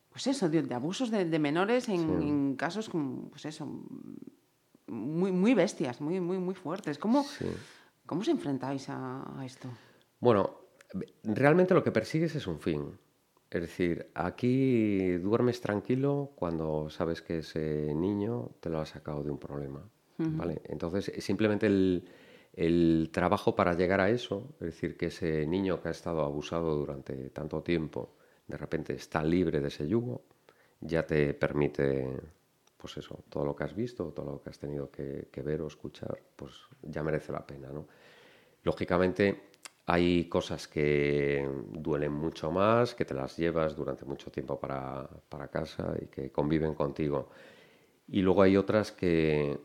pues 0.09 0.27
eso, 0.27 0.49
de, 0.49 0.73
abusos 0.73 1.09
de, 1.09 1.39
menores 1.39 1.87
en, 1.87 2.55
casos, 2.55 2.89
pues 3.29 3.45
eso, 3.45 3.67
muy, 4.87 5.31
muy 5.31 5.53
bestias, 5.53 6.01
muy, 6.01 6.19
muy, 6.19 6.39
muy 6.39 6.55
fuertes. 6.55 6.97
¿Cómo, 6.97 7.25
¿cómo 8.05 8.21
os 8.21 8.27
enfrentáis 8.27 8.89
a, 8.89 9.39
a 9.39 9.45
esto? 9.45 9.69
Bueno, 10.19 10.66
realmente 11.23 11.73
lo 11.73 11.83
que 11.83 11.91
persigues 11.91 12.35
es 12.35 12.47
un 12.47 12.59
fin. 12.59 12.97
Es 13.49 13.61
decir, 13.61 14.09
aquí 14.13 15.11
duermes 15.17 15.61
tranquilo 15.61 16.31
cuando 16.35 16.89
sabes 16.89 17.21
que 17.21 17.39
ese 17.39 17.93
niño 17.95 18.51
te 18.59 18.69
lo 18.69 18.79
ha 18.79 18.85
sacado 18.85 19.23
de 19.23 19.31
un 19.31 19.39
problema. 19.39 19.89
¿vale? 20.17 20.61
Entonces, 20.65 21.11
simplemente 21.23 21.67
el, 21.67 23.09
trabajo 23.11 23.55
para 23.55 23.75
llegar 23.75 24.01
a 24.01 24.09
eso, 24.09 24.55
es 24.59 24.67
decir, 24.67 24.97
que 24.97 25.07
ese 25.07 25.45
niño 25.45 25.81
que 25.81 25.89
ha 25.89 25.91
estado 25.91 26.21
abusado 26.23 26.75
durante 26.75 27.29
tanto 27.29 27.61
tiempo, 27.61 28.15
de 28.47 28.57
repente 28.57 28.93
está 28.93 29.23
libre 29.23 29.61
de 29.61 29.67
ese 29.67 29.87
yugo, 29.87 30.23
ya 30.81 31.05
te 31.05 31.33
permite 31.33 32.07
pues 32.77 32.97
eso, 32.97 33.23
todo 33.29 33.43
lo 33.43 33.55
que 33.55 33.63
has 33.63 33.75
visto, 33.75 34.11
todo 34.11 34.33
lo 34.33 34.41
que 34.41 34.49
has 34.49 34.59
tenido 34.59 34.91
que, 34.91 35.27
ver 35.43 35.61
o 35.61 35.67
escuchar, 35.67 36.19
pues 36.35 36.53
ya 36.83 37.03
merece 37.03 37.31
la 37.31 37.45
pena, 37.45 37.69
¿no? 37.71 37.87
Lógicamente 38.63 39.49
hay 39.89 40.25
cosas 40.25 40.67
que 40.67 41.49
duelen 41.71 42.11
mucho 42.11 42.51
más, 42.51 42.93
que 42.93 43.05
te 43.05 43.13
las 43.13 43.37
llevas 43.37 43.73
durante 43.73 44.03
mucho 44.03 44.29
tiempo 44.29 44.59
para, 44.59 45.09
para 45.29 45.47
casa 45.47 45.95
y 46.01 46.07
que 46.07 46.29
conviven 46.29 46.73
contigo. 46.73 47.29
Y 48.09 48.21
luego 48.21 48.41
hay 48.41 48.57
otras 48.57 48.91
que 48.91 49.57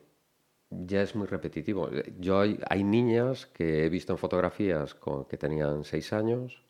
ya 0.71 1.03
es 1.03 1.17
muy 1.17 1.27
repetitivo. 1.27 1.91
Yo 2.21 2.39
hay, 2.39 2.57
hay 2.71 2.85
niñas 2.85 3.47
que 3.47 3.85
he 3.85 3.89
visto 3.89 4.13
en 4.13 4.19
fotografías 4.19 4.95
con, 4.95 5.25
que 5.25 5.37
tenían 5.37 5.83
6 5.83 6.13
años 6.13 6.63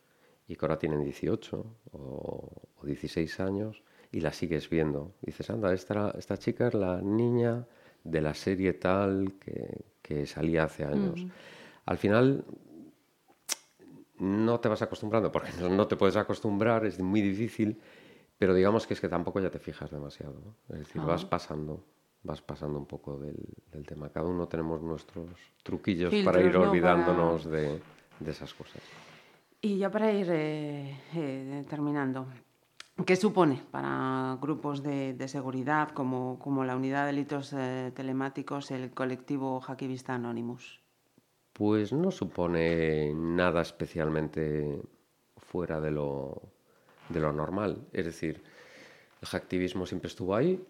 y 0.49 0.57
que 0.57 0.65
ahora 0.65 0.79
tienen 0.79 1.05
18 1.05 1.67
o, 1.93 2.53
o 2.75 2.87
16 2.87 3.39
años 3.41 3.83
y 4.11 4.21
la 4.21 4.33
sigues 4.33 4.71
viendo. 4.71 5.13
Dices, 5.21 5.51
anda, 5.51 5.75
esta, 5.75 6.15
esta 6.19 6.39
chica 6.39 6.69
es 6.69 6.75
la 6.75 7.03
niña 7.03 7.67
de 8.03 8.23
la 8.23 8.33
serie 8.33 8.73
tal 8.73 9.35
que, 9.39 9.85
que 10.01 10.25
salía 10.25 10.65
hace 10.65 10.85
años. 10.85 11.27
Al 11.85 11.99
final 11.99 12.45
no 14.23 14.61
te 14.61 14.69
vas 14.69 14.81
acostumbrando, 14.83 15.31
porque 15.31 15.51
no, 15.61 15.87
te 15.87 15.97
puedes 15.97 16.17
acostumbrar, 16.17 16.87
es 16.87 16.99
muy 17.01 17.21
difícil, 17.21 17.81
pero 18.39 18.55
digamos 18.55 18.87
que 18.87 18.95
es 18.95 19.01
que 19.01 19.09
tampoco 19.09 19.41
ya 19.41 19.51
te 19.51 19.59
fijas 19.59 19.91
demasiado. 19.91 20.57
Es 20.71 20.79
decir, 20.79 21.03
vas 21.03 21.25
pasando, 21.25 21.85
vas 22.23 22.41
pasando 22.41 22.79
un 22.79 22.87
poco 22.87 23.19
del, 23.19 23.37
del, 23.71 23.85
tema. 23.85 24.09
Cada 24.11 24.27
uno 24.27 24.49
tenemos 24.49 24.81
nuestros 24.83 25.29
truquillos 25.63 26.15
para 26.25 26.41
ir 26.41 26.57
olvidándonos 26.57 27.45
De, 27.45 27.81
de, 28.21 28.31
esas 28.31 28.55
cosas. 28.55 28.83
Y 29.61 29.79
ya 29.79 29.91
para 29.91 30.13
ir 30.13 30.29
eh, 30.31 30.97
eh, 31.15 31.65
terminando, 31.69 32.27
¿Qué 33.07 33.17
supone 33.17 33.63
para 33.71 34.37
grupos 34.41 34.83
de, 34.83 35.27
seguridad 35.27 35.91
como, 35.91 36.39
la 36.65 36.77
Unidad 36.77 37.07
de 37.07 37.07
Delitos 37.07 37.53
eh, 37.55 37.91
Telemáticos 37.95 38.71
el 38.71 38.91
colectivo 38.93 39.61
Hackivista 39.61 40.15
Anonymous? 40.15 40.82
Pues 41.53 41.93
no 41.93 42.11
supone 42.11 43.13
nada 43.15 43.61
especialmente 43.61 44.81
fuera 45.37 45.81
de 45.81 45.91
lo, 45.91 46.41
de 47.09 47.21
lo 47.21 47.33
normal. 47.33 47.87
Es 47.93 48.07
decir, 48.07 48.43
el 49.21 49.29
hacktivismo 49.29 49.87
siempre 49.87 50.09
estuvo 50.09 50.35
ahí. 50.35 50.65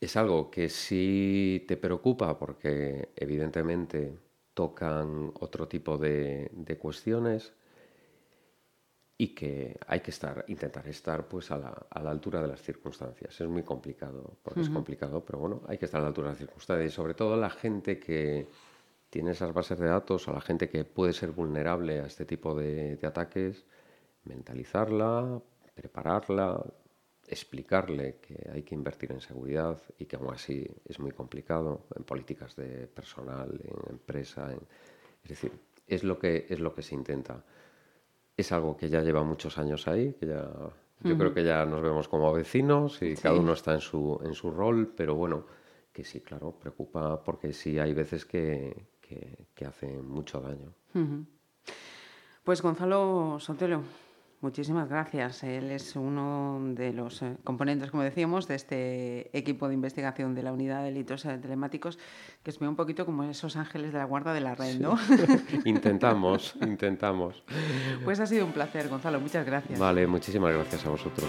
Es 0.00 0.16
algo 0.16 0.50
que 0.50 0.68
sí 0.68 1.64
te 1.68 1.76
preocupa 1.76 2.38
porque 2.38 3.10
evidentemente 3.16 4.18
tocan 4.54 5.32
otro 5.40 5.68
tipo 5.68 5.98
de, 5.98 6.50
de 6.52 6.78
cuestiones 6.78 7.52
y 9.18 9.28
que 9.28 9.78
hay 9.86 10.00
que 10.00 10.10
estar, 10.10 10.44
intentar 10.48 10.86
estar 10.88 11.26
pues 11.26 11.50
a 11.50 11.56
la, 11.56 11.86
a 11.88 12.02
la 12.02 12.10
altura 12.10 12.42
de 12.42 12.48
las 12.48 12.60
circunstancias. 12.60 13.40
Es 13.40 13.48
muy 13.48 13.62
complicado, 13.62 14.36
porque 14.42 14.60
es 14.60 14.68
complicado, 14.68 15.24
pero 15.24 15.38
bueno, 15.38 15.62
hay 15.66 15.78
que 15.78 15.86
estar 15.86 16.00
a 16.00 16.02
la 16.02 16.08
altura 16.08 16.28
de 16.28 16.32
las 16.32 16.38
circunstancias 16.38 16.92
y 16.92 16.94
sobre 16.94 17.14
todo 17.14 17.36
la 17.36 17.48
gente 17.48 17.98
que 17.98 18.48
tiene 19.10 19.32
esas 19.32 19.52
bases 19.52 19.78
de 19.78 19.86
datos, 19.86 20.28
a 20.28 20.32
la 20.32 20.40
gente 20.40 20.68
que 20.68 20.84
puede 20.84 21.12
ser 21.12 21.30
vulnerable 21.30 22.00
a 22.00 22.06
este 22.06 22.24
tipo 22.24 22.54
de, 22.54 22.96
de 22.96 23.06
ataques, 23.06 23.64
mentalizarla, 24.24 25.40
prepararla, 25.74 26.64
explicarle 27.28 28.18
que 28.20 28.50
hay 28.52 28.62
que 28.62 28.74
invertir 28.74 29.12
en 29.12 29.20
seguridad 29.20 29.80
y 29.98 30.06
que 30.06 30.16
aún 30.16 30.32
así 30.32 30.66
es 30.84 30.98
muy 30.98 31.12
complicado 31.12 31.86
en 31.96 32.04
políticas 32.04 32.56
de 32.56 32.86
personal, 32.86 33.60
en 33.62 33.92
empresa, 33.92 34.52
en, 34.52 34.60
es 35.22 35.30
decir, 35.30 35.52
es 35.86 36.04
lo 36.04 36.18
que 36.18 36.46
es 36.48 36.60
lo 36.60 36.74
que 36.74 36.82
se 36.82 36.94
intenta. 36.94 37.44
Es 38.36 38.52
algo 38.52 38.76
que 38.76 38.88
ya 38.88 39.02
lleva 39.02 39.22
muchos 39.22 39.58
años 39.58 39.88
ahí, 39.88 40.12
que 40.14 40.26
ya 40.26 40.50
yo 41.02 41.18
creo 41.18 41.34
que 41.34 41.44
ya 41.44 41.64
nos 41.64 41.82
vemos 41.82 42.08
como 42.08 42.32
vecinos 42.32 43.02
y 43.02 43.14
cada 43.14 43.38
uno 43.38 43.52
está 43.52 43.74
en 43.74 43.80
su, 43.80 44.20
en 44.24 44.34
su 44.34 44.50
rol, 44.50 44.92
pero 44.96 45.14
bueno, 45.14 45.46
que 45.92 46.04
sí, 46.04 46.20
claro, 46.20 46.52
preocupa 46.58 47.22
porque 47.22 47.52
sí 47.52 47.78
hay 47.78 47.92
veces 47.92 48.24
que, 48.24 48.86
que, 49.08 49.46
que 49.54 49.64
hacen 49.66 50.06
mucho 50.08 50.40
daño. 50.40 50.74
Pues 52.44 52.62
Gonzalo 52.62 53.38
Sotelo, 53.40 53.82
Muchísimas 54.42 54.88
gracias. 54.88 55.42
Él 55.44 55.70
es 55.70 55.96
uno 55.96 56.60
de 56.74 56.92
los 56.92 57.22
eh, 57.22 57.36
componentes, 57.42 57.90
como 57.90 58.02
decíamos, 58.02 58.46
de 58.46 58.54
este 58.54 59.36
equipo 59.36 59.66
de 59.66 59.74
investigación 59.74 60.34
de 60.34 60.42
la 60.42 60.52
Unidad 60.52 60.80
de 60.80 60.92
Delitos 60.92 61.22
Telemáticos, 61.22 61.98
que 62.42 62.50
es 62.50 62.60
un 62.60 62.76
poquito 62.76 63.06
como 63.06 63.24
esos 63.24 63.56
ángeles 63.56 63.92
de 63.92 63.98
la 63.98 64.04
guarda 64.04 64.34
de 64.34 64.42
la 64.42 64.54
red, 64.54 64.78
¿no? 64.78 64.98
intentamos, 65.64 66.54
intentamos. 66.60 67.42
Pues 68.04 68.20
ha 68.20 68.26
sido 68.26 68.44
un 68.44 68.52
placer, 68.52 68.88
Gonzalo. 68.88 69.20
Muchas 69.20 69.46
gracias. 69.46 69.78
Vale, 69.78 70.06
muchísimas 70.06 70.52
gracias 70.52 70.84
a 70.84 70.90
vosotros. 70.90 71.28